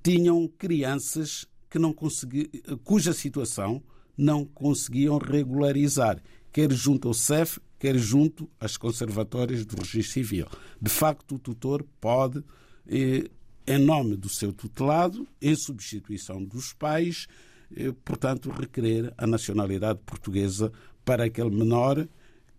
tinham 0.03 0.47
crianças 0.47 1.47
que 1.69 1.79
não 1.79 1.93
consegui, 1.93 2.49
cuja 2.83 3.13
situação 3.13 3.81
não 4.17 4.45
conseguiam 4.45 5.17
regularizar, 5.17 6.21
quer 6.51 6.71
junto 6.71 7.07
ao 7.07 7.13
CEF, 7.13 7.59
quer 7.85 7.99
junto 7.99 8.49
às 8.59 8.77
conservatórias 8.77 9.63
do 9.63 9.75
registro 9.77 10.13
civil. 10.13 10.47
De 10.81 10.89
facto, 10.89 11.35
o 11.35 11.39
tutor 11.39 11.85
pode, 12.01 12.43
em 12.87 13.77
nome 13.77 14.15
do 14.15 14.27
seu 14.27 14.51
tutelado, 14.51 15.27
em 15.39 15.55
substituição 15.55 16.43
dos 16.43 16.73
pais, 16.73 17.27
eh, 17.75 17.93
portanto, 18.03 18.49
requerer 18.49 19.13
a 19.15 19.27
nacionalidade 19.27 19.99
portuguesa 20.03 20.71
para 21.03 21.25
aquele 21.25 21.51
menor 21.51 22.07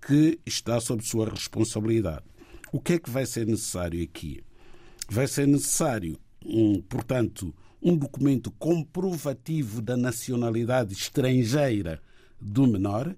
que 0.01 0.39
está 0.47 0.81
sob 0.81 1.05
sua 1.05 1.29
responsabilidade. 1.29 2.25
O 2.71 2.81
que 2.81 2.93
é 2.93 2.99
que 3.01 3.11
vai 3.11 3.27
ser 3.27 3.49
necessário 3.49 4.01
aqui? 4.01 4.45
Vai 5.11 5.27
ser 5.27 5.49
necessário, 5.49 6.17
portanto, 6.89 7.53
um 7.83 7.97
documento 7.97 8.53
comprovativo 8.53 9.83
da 9.83 9.97
nacionalidade 9.97 10.93
estrangeira 10.93 12.01
do 12.41 12.65
menor, 12.65 13.13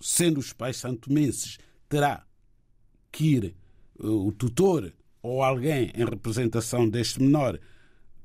sendo 0.00 0.38
os 0.38 0.52
pais 0.52 0.78
santomenses, 0.78 1.58
terá 1.88 2.24
que 3.12 3.24
ir 3.24 3.44
eh, 3.44 4.06
o 4.06 4.32
tutor 4.32 4.92
ou 5.22 5.42
alguém 5.42 5.92
em 5.94 6.04
representação 6.04 6.88
deste 6.88 7.20
menor 7.20 7.60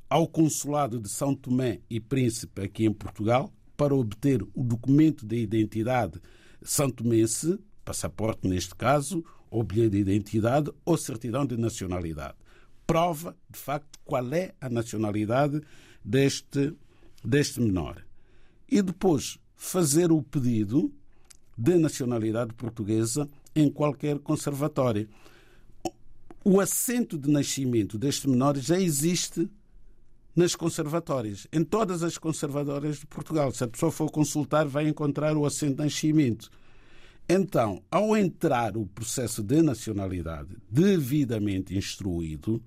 ao 0.10 0.28
Consulado 0.28 1.00
de 1.00 1.10
São 1.10 1.36
Tomé 1.36 1.82
e 1.90 2.00
Príncipe 2.00 2.62
aqui 2.62 2.86
em 2.86 2.94
Portugal 2.94 3.52
para 3.76 3.94
obter 3.94 4.42
o 4.54 4.64
documento 4.64 5.26
de 5.26 5.38
identidade 5.38 6.22
santomense, 6.64 7.60
passaporte 7.84 8.48
neste 8.48 8.74
caso, 8.76 9.24
ou 9.50 9.64
bilhete 9.64 9.92
de 9.92 9.98
identidade 9.98 10.72
ou 10.86 10.98
certidão 10.98 11.46
de 11.46 11.58
nacionalidade. 11.58 12.36
Prova, 12.88 13.36
de 13.50 13.60
facto, 13.60 14.00
qual 14.06 14.34
é 14.34 14.54
a 14.62 14.70
nacionalidade 14.70 15.62
deste, 16.04 16.74
deste 17.24 17.60
menor. 17.60 18.06
E 18.70 18.82
depois 18.82 19.38
fazer 19.56 20.12
o 20.12 20.22
pedido 20.22 20.94
de 21.58 21.78
nacionalidade 21.78 22.54
portuguesa 22.54 23.30
em 23.56 23.70
qualquer 23.70 24.20
conservatório. 24.20 25.08
O 26.44 26.60
assento 26.60 27.18
de 27.18 27.30
nascimento 27.30 27.98
deste 27.98 28.30
menor 28.30 28.58
já 28.58 28.80
existe 28.80 29.50
nas 30.36 30.54
conservatórias, 30.54 31.48
em 31.52 31.64
todas 31.64 32.04
as 32.04 32.18
conservatórias 32.18 32.98
de 32.98 33.06
Portugal. 33.06 33.52
Se 33.52 33.64
a 33.64 33.68
pessoa 33.68 33.92
for 33.92 34.12
consultar, 34.12 34.68
vai 34.68 34.88
encontrar 34.88 35.38
o 35.38 35.46
assento 35.46 35.78
de 35.78 35.84
nascimento. 35.84 36.50
Então, 37.28 37.82
ao 37.90 38.16
entrar 38.16 38.78
o 38.78 38.86
processo 38.86 39.42
de 39.42 39.62
nacionalidade 39.62 40.56
devidamente 40.70 41.76
instruído, 41.76 42.62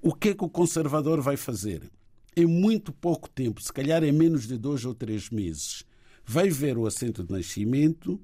o 0.00 0.14
que 0.14 0.28
é 0.28 0.34
que 0.34 0.44
o 0.44 0.50
conservador 0.50 1.20
vai 1.20 1.36
fazer? 1.36 1.90
Em 2.36 2.46
muito 2.46 2.92
pouco 2.92 3.28
tempo, 3.28 3.60
se 3.60 3.72
calhar 3.72 4.04
em 4.04 4.12
menos 4.12 4.46
de 4.46 4.58
dois 4.58 4.84
ou 4.84 4.94
três 4.94 5.30
meses, 5.30 5.84
vai 6.24 6.48
ver 6.48 6.78
o 6.78 6.86
assento 6.86 7.22
de 7.22 7.32
nascimento, 7.32 8.20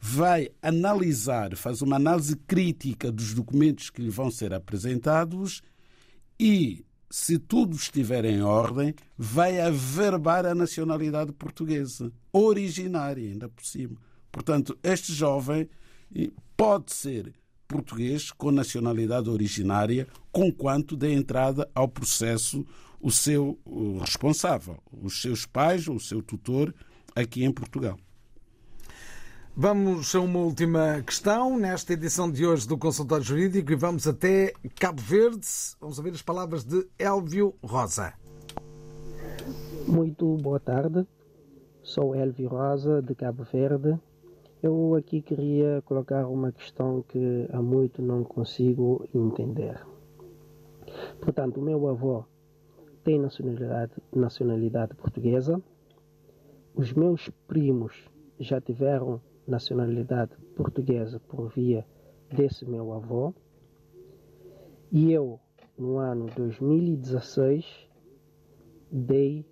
vai 0.00 0.50
analisar, 0.60 1.56
faz 1.56 1.82
uma 1.82 1.96
análise 1.96 2.36
crítica 2.36 3.10
dos 3.10 3.34
documentos 3.34 3.90
que 3.90 4.02
lhe 4.02 4.10
vão 4.10 4.30
ser 4.30 4.52
apresentados 4.52 5.62
e 6.38 6.84
se 7.10 7.38
tudo 7.38 7.76
estiver 7.76 8.24
em 8.24 8.42
ordem, 8.42 8.92
vai 9.16 9.60
averbar 9.60 10.44
a 10.44 10.52
nacionalidade 10.52 11.32
portuguesa, 11.32 12.10
originária 12.32 13.22
ainda 13.22 13.48
por 13.48 13.64
cima. 13.64 13.96
Portanto, 14.32 14.76
este 14.82 15.12
jovem 15.12 15.68
pode 16.56 16.92
ser 16.92 17.32
português 17.68 18.32
com 18.32 18.50
nacionalidade 18.50 19.30
originária, 19.30 20.08
conquanto 20.32 20.96
dê 20.96 21.12
entrada 21.12 21.70
ao 21.72 21.86
processo 21.86 22.66
o 23.00 23.12
seu 23.12 23.60
responsável, 24.00 24.82
os 24.90 25.22
seus 25.22 25.46
pais 25.46 25.86
ou 25.86 25.94
o 25.94 26.00
seu 26.00 26.20
tutor 26.20 26.74
aqui 27.14 27.44
em 27.44 27.52
Portugal. 27.52 27.96
Vamos 29.56 30.12
a 30.16 30.20
uma 30.20 30.40
última 30.40 31.00
questão 31.06 31.56
nesta 31.56 31.92
edição 31.92 32.28
de 32.28 32.44
hoje 32.44 32.66
do 32.66 32.76
Consultório 32.76 33.24
Jurídico 33.24 33.70
e 33.70 33.76
vamos 33.76 34.06
até 34.06 34.52
Cabo 34.80 35.00
Verde. 35.00 35.46
Vamos 35.80 35.96
ouvir 35.96 36.10
as 36.10 36.22
palavras 36.22 36.64
de 36.64 36.84
Elvio 36.98 37.54
Rosa. 37.62 38.14
Muito 39.86 40.36
boa 40.38 40.58
tarde. 40.58 41.06
Sou 41.84 42.16
Elvio 42.16 42.48
Rosa, 42.48 43.00
de 43.00 43.14
Cabo 43.14 43.44
Verde. 43.44 43.96
Eu 44.60 44.96
aqui 44.96 45.22
queria 45.22 45.82
colocar 45.84 46.26
uma 46.26 46.50
questão 46.50 47.04
que 47.06 47.46
há 47.52 47.62
muito 47.62 48.02
não 48.02 48.24
consigo 48.24 49.06
entender. 49.14 49.78
Portanto, 51.20 51.60
o 51.60 51.62
meu 51.62 51.86
avô 51.86 52.24
tem 53.04 53.20
nacionalidade, 53.20 53.92
nacionalidade 54.12 54.94
portuguesa. 54.94 55.62
Os 56.76 56.92
meus 56.92 57.30
primos 57.46 57.92
já 58.40 58.60
tiveram 58.60 59.20
nacionalidade 59.46 60.36
portuguesa 60.56 61.20
por 61.20 61.48
via 61.50 61.86
desse 62.28 62.68
meu 62.68 62.92
avô. 62.92 63.32
E 64.90 65.12
eu, 65.12 65.38
no 65.78 65.98
ano 65.98 66.26
2016, 66.34 67.64
dei 68.90 69.46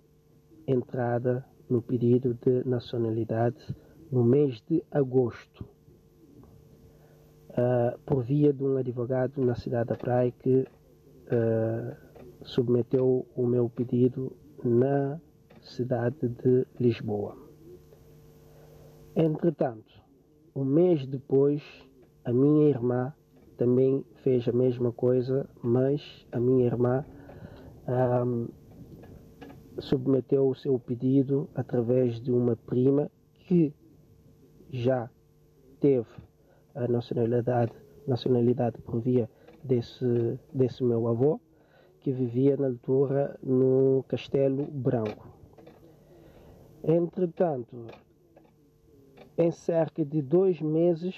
entrada 0.67 1.45
no 1.69 1.81
pedido 1.81 2.33
de 2.33 2.67
nacionalidade 2.67 3.73
no 4.11 4.21
mês 4.25 4.61
de 4.67 4.83
agosto, 4.91 5.63
uh, 7.51 7.97
por 8.05 8.21
via 8.21 8.51
de 8.51 8.65
um 8.65 8.75
advogado 8.75 9.41
na 9.41 9.55
cidade 9.55 9.89
da 9.89 9.95
Praia 9.95 10.29
que 10.29 10.59
uh, 10.59 11.95
submeteu 12.43 13.25
o 13.33 13.47
meu 13.47 13.69
pedido 13.69 14.35
na 14.61 15.21
cidade 15.63 16.27
de 16.27 16.65
Lisboa. 16.79 17.35
Entretanto, 19.15 20.01
um 20.55 20.63
mês 20.63 21.05
depois, 21.05 21.61
a 22.23 22.31
minha 22.31 22.69
irmã 22.69 23.13
também 23.57 24.05
fez 24.23 24.47
a 24.47 24.51
mesma 24.51 24.91
coisa, 24.91 25.49
mas 25.61 26.27
a 26.31 26.39
minha 26.39 26.65
irmã 26.65 27.05
um, 27.87 28.47
submeteu 29.79 30.47
o 30.47 30.55
seu 30.55 30.79
pedido 30.79 31.49
através 31.55 32.19
de 32.19 32.31
uma 32.31 32.55
prima 32.55 33.09
que 33.47 33.73
já 34.71 35.09
teve 35.79 36.07
a 36.75 36.87
nacionalidade, 36.87 37.73
nacionalidade 38.07 38.81
por 38.81 38.99
via 38.99 39.29
desse, 39.63 40.39
desse 40.53 40.83
meu 40.83 41.07
avô, 41.07 41.39
que 41.99 42.11
vivia 42.11 42.57
na 42.57 42.67
altura 42.67 43.39
no 43.41 44.03
Castelo 44.07 44.65
Branco. 44.65 45.42
Entretanto, 46.83 47.87
em 49.37 49.51
cerca 49.51 50.03
de 50.03 50.21
dois 50.21 50.61
meses, 50.61 51.15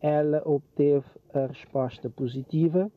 ela 0.00 0.42
obteve 0.44 1.06
a 1.32 1.46
resposta 1.46 2.08
positiva 2.10 2.90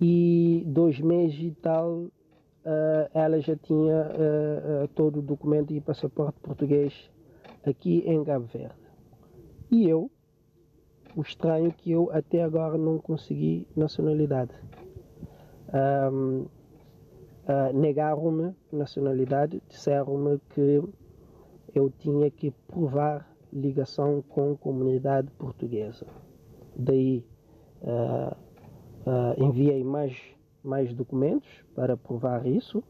e 0.00 0.62
dois 0.66 1.00
meses 1.00 1.40
e 1.40 1.50
tal 1.60 2.08
ela 3.12 3.40
já 3.40 3.56
tinha 3.56 4.08
todo 4.94 5.18
o 5.18 5.22
documento 5.22 5.72
e 5.72 5.80
passaporte 5.80 6.38
português 6.40 7.10
aqui 7.64 8.04
em 8.06 8.22
Cabo 8.24 8.46
Verde. 8.46 8.74
E 9.70 9.88
eu, 9.88 10.10
o 11.16 11.22
estranho 11.22 11.68
é 11.68 11.72
que 11.72 11.90
eu 11.90 12.10
até 12.12 12.42
agora 12.42 12.78
não 12.78 12.98
consegui 12.98 13.66
nacionalidade. 13.74 14.52
Um, 16.12 16.46
uh, 17.48 17.76
Negaram-me 17.76 18.54
nacionalidade, 18.72 19.62
disseram-me 19.68 20.40
que 20.50 20.82
eu 21.74 21.90
tinha 21.98 22.30
que 22.30 22.50
provar 22.68 23.28
ligação 23.52 24.22
com 24.28 24.52
a 24.52 24.56
comunidade 24.56 25.30
portuguesa. 25.32 26.06
Daí 26.76 27.24
uh, 27.82 28.34
uh, 29.06 29.44
enviei 29.44 29.84
mais, 29.84 30.16
mais 30.62 30.92
documentos 30.94 31.48
para 31.74 31.96
provar 31.96 32.46
isso. 32.46 32.82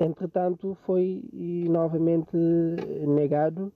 entretanto, 0.00 0.76
foi 0.84 1.22
novamente 1.68 2.36
negado 3.06 3.72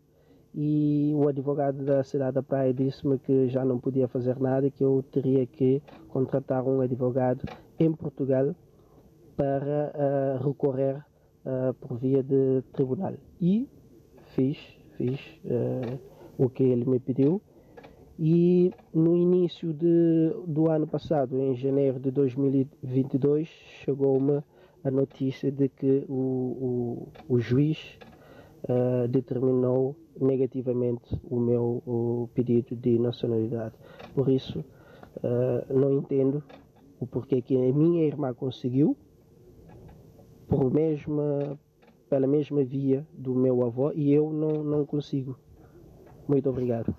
e 0.53 1.13
o 1.15 1.29
advogado 1.29 1.85
da 1.85 2.03
cidade 2.03 2.35
da 2.35 2.43
Praia 2.43 2.73
disse-me 2.73 3.19
que 3.19 3.47
já 3.49 3.65
não 3.65 3.79
podia 3.79 4.09
fazer 4.09 4.41
nada 4.41 4.67
e 4.67 4.71
que 4.71 4.83
eu 4.83 5.05
teria 5.13 5.47
que 5.47 5.83
contratar 6.09 6.65
um 6.65 6.81
advogado 6.81 7.45
em 7.79 7.93
Portugal 7.93 8.55
para 9.37 9.93
uh, 9.95 10.47
recorrer 10.47 10.97
uh, 11.45 11.75
por 11.75 11.99
via 11.99 12.23
de 12.23 12.63
tribunal. 12.73 13.15
E 13.41 13.69
fiz, 14.35 14.59
fiz 14.97 15.21
uh, 15.45 15.99
o 16.39 16.49
que 16.49 16.63
ele 16.63 16.85
me 16.85 16.99
pediu. 16.99 17.41
E 18.19 18.73
no 18.95 19.15
início 19.15 19.75
de, 19.75 20.33
do 20.47 20.71
ano 20.71 20.87
passado, 20.87 21.39
em 21.39 21.55
janeiro 21.55 22.01
de 22.01 22.11
2022, 22.11 23.47
chegou-me 23.85 24.43
a 24.83 24.91
notícia 24.91 25.53
de 25.53 25.69
que 25.69 26.07
o, 26.09 27.09
o, 27.29 27.35
o 27.35 27.39
juiz 27.39 27.99
determinou 29.11 29.95
negativamente 30.21 31.21
o 31.23 31.39
meu 31.39 31.83
o 31.87 32.29
pedido 32.35 32.75
de 32.75 32.99
nacionalidade. 32.99 33.75
Por 34.15 34.29
isso, 34.29 34.65
uh, 35.19 35.73
não 35.73 35.93
entendo 35.93 36.43
o 36.99 37.07
porquê 37.07 37.43
que 37.43 37.57
a 37.57 37.73
minha 37.73 38.05
irmã 38.05 38.33
conseguiu, 38.35 38.97
por 40.49 40.73
mesma, 40.73 41.59
pela 42.09 42.27
mesma 42.27 42.65
via 42.65 43.07
do 43.13 43.35
meu 43.35 43.65
avô, 43.65 43.93
e 43.93 44.13
eu 44.13 44.33
não, 44.33 44.63
não 44.63 44.87
consigo. 44.87 45.39
Muito 46.29 46.49
obrigado. 46.49 46.95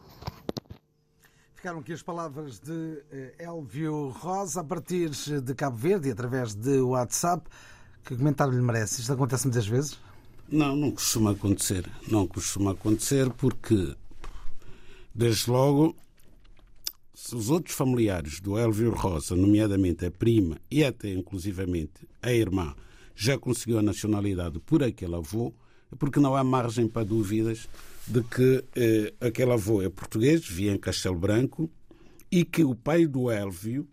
Ficaram 1.53 1.79
aqui 1.79 1.91
as 1.91 2.03
palavras 2.03 2.59
de 2.59 3.03
Elvio 3.39 4.09
Rosa, 4.09 4.61
a 4.61 4.63
partir 4.63 5.09
de 5.41 5.55
Cabo 5.55 5.75
Verde, 5.75 6.11
através 6.11 6.53
de 6.53 6.79
WhatsApp. 6.79 7.49
Que 8.03 8.15
comentário 8.15 8.53
lhe 8.53 8.61
merece? 8.61 9.01
Isto 9.01 9.13
acontece 9.13 9.47
muitas 9.47 9.67
vezes? 9.67 9.99
Não, 10.49 10.75
não 10.75 10.91
costuma 10.91 11.31
acontecer. 11.31 11.89
Não 12.09 12.25
costuma 12.25 12.71
acontecer 12.71 13.29
porque, 13.31 13.95
desde 15.13 15.49
logo, 15.49 15.93
se 17.17 17.35
os 17.35 17.49
outros 17.49 17.75
familiares 17.75 18.39
do 18.39 18.59
Elvio 18.59 18.91
Rosa, 18.91 19.35
nomeadamente 19.35 20.05
a 20.05 20.11
prima 20.11 20.61
e 20.69 20.83
até 20.83 21.11
inclusivamente 21.11 22.07
a 22.21 22.31
irmã, 22.31 22.75
já 23.15 23.39
conseguiu 23.39 23.79
a 23.79 23.81
nacionalidade 23.81 24.59
por 24.59 24.83
aquele 24.83 25.15
avô, 25.15 25.51
é 25.91 25.95
porque 25.95 26.19
não 26.19 26.35
há 26.35 26.43
margem 26.43 26.87
para 26.87 27.03
dúvidas 27.03 27.67
de 28.05 28.21
que 28.21 28.63
eh, 28.75 29.13
aquele 29.19 29.51
avô 29.51 29.81
é 29.81 29.89
português, 29.89 30.47
via 30.47 30.71
em 30.71 30.77
Castelo 30.77 31.17
Branco, 31.17 31.67
e 32.31 32.45
que 32.45 32.63
o 32.63 32.75
pai 32.75 33.07
do 33.07 33.31
Elvio 33.31 33.87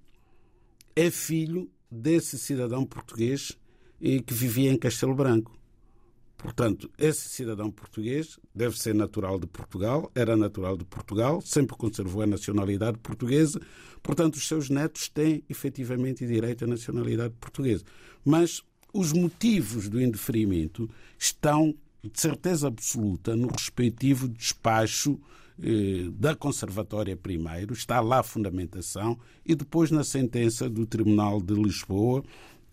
é 0.94 1.10
filho 1.10 1.70
desse 1.90 2.38
cidadão 2.38 2.84
português 2.84 3.56
eh, 4.02 4.20
que 4.20 4.34
vivia 4.34 4.70
em 4.70 4.76
Castelo 4.76 5.14
Branco. 5.14 5.58
Portanto, 6.44 6.90
esse 6.98 7.26
cidadão 7.30 7.70
português 7.70 8.38
deve 8.54 8.78
ser 8.78 8.94
natural 8.94 9.38
de 9.38 9.46
Portugal, 9.46 10.12
era 10.14 10.36
natural 10.36 10.76
de 10.76 10.84
Portugal, 10.84 11.40
sempre 11.40 11.74
conservou 11.74 12.20
a 12.20 12.26
nacionalidade 12.26 12.98
portuguesa, 12.98 13.58
portanto, 14.02 14.34
os 14.34 14.46
seus 14.46 14.68
netos 14.68 15.08
têm 15.08 15.42
efetivamente 15.48 16.26
direito 16.26 16.66
à 16.66 16.66
nacionalidade 16.66 17.32
portuguesa. 17.40 17.82
Mas 18.22 18.62
os 18.92 19.10
motivos 19.10 19.88
do 19.88 19.98
indeferimento 19.98 20.86
estão, 21.18 21.74
de 22.02 22.20
certeza 22.20 22.68
absoluta, 22.68 23.34
no 23.34 23.48
respectivo 23.48 24.28
despacho 24.28 25.18
eh, 25.58 26.10
da 26.12 26.34
Conservatória 26.34 27.16
primeiro, 27.16 27.72
está 27.72 28.02
lá 28.02 28.18
a 28.18 28.22
fundamentação, 28.22 29.18
e 29.46 29.54
depois 29.54 29.90
na 29.90 30.04
sentença 30.04 30.68
do 30.68 30.84
Tribunal 30.84 31.40
de 31.40 31.54
Lisboa, 31.54 32.22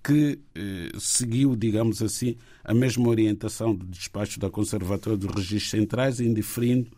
que 0.04 0.40
eh, 0.56 0.92
seguiu, 1.00 1.56
digamos 1.56 2.02
assim, 2.02 2.36
a 2.64 2.74
mesma 2.74 3.08
orientação 3.08 3.76
do 3.76 3.86
despacho 3.86 4.40
da 4.40 4.50
Conservatória 4.50 5.18
dos 5.18 5.34
Registros 5.34 5.70
Centrais, 5.70 6.20
indiferindo 6.20 6.90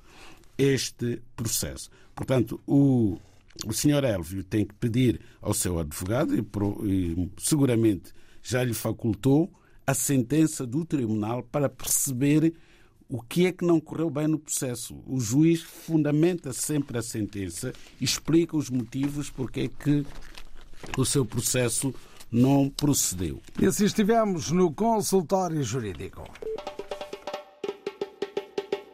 este 0.58 1.22
processo. 1.36 1.90
Portanto, 2.16 2.60
o, 2.66 3.18
o 3.66 3.74
senhor 3.74 4.04
Elvio 4.04 4.44
tem 4.44 4.66
que 4.66 4.74
pedir 4.76 5.20
ao 5.42 5.54
seu 5.54 5.80
advogado, 5.80 6.36
e, 6.36 6.42
e 6.86 7.30
seguramente 7.38 8.14
já 8.42 8.64
lhe 8.64 8.74
facultou, 8.74 9.52
a 9.86 9.94
sentença 9.94 10.66
do 10.66 10.86
tribunal 10.86 11.44
para 11.44 11.68
perceber 11.68 12.54
o 13.10 13.22
que 13.22 13.46
é 13.46 13.52
que 13.52 13.66
não 13.66 13.80
correu 13.80 14.10
bem 14.10 14.28
no 14.28 14.40
processo. 14.40 14.96
O 15.06 15.20
juiz 15.20 15.62
fundamenta 15.62 16.54
sempre 16.54 16.98
a 16.98 17.02
sentença, 17.02 17.74
explica 18.00 18.56
os 18.56 18.70
motivos 18.70 19.30
porque 19.30 19.62
é 19.62 19.68
que 19.68 20.06
o 20.98 21.06
seu 21.06 21.26
processo 21.26 21.94
não 22.34 22.68
procedeu. 22.68 23.40
E 23.62 23.68
assim 23.68 23.86
estivemos 23.86 24.50
no 24.52 24.74
consultório 24.74 25.62
jurídico. 25.64 26.24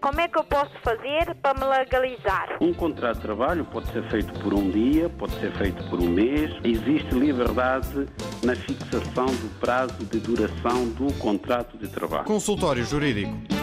Como 0.02 0.22
é 0.22 0.28
que 0.28 0.40
eu 0.40 0.44
posso 0.44 0.72
fazer 0.82 1.36
para 1.42 1.60
me 1.60 1.66
legalizar? 1.66 2.58
Um 2.62 2.74
contrato 2.74 3.18
de 3.18 3.22
trabalho 3.22 3.66
pode 3.66 3.92
ser 3.92 4.10
feito 4.10 4.32
por 4.40 4.54
um 4.54 4.70
dia, 4.70 5.10
pode 5.10 5.34
ser 5.40 5.52
feito 5.58 5.84
por 5.90 6.02
um 6.02 6.10
mês. 6.10 6.52
Existe 6.64 7.14
liberdade 7.14 8.08
na 8.44 8.56
fixação 8.56 9.26
do 9.26 9.60
prazo 9.60 9.94
de 10.06 10.20
duração 10.20 10.88
do 10.90 11.14
contrato 11.20 11.78
de 11.78 11.88
trabalho. 11.88 12.26
Consultório 12.26 12.84
Jurídico 12.84 13.59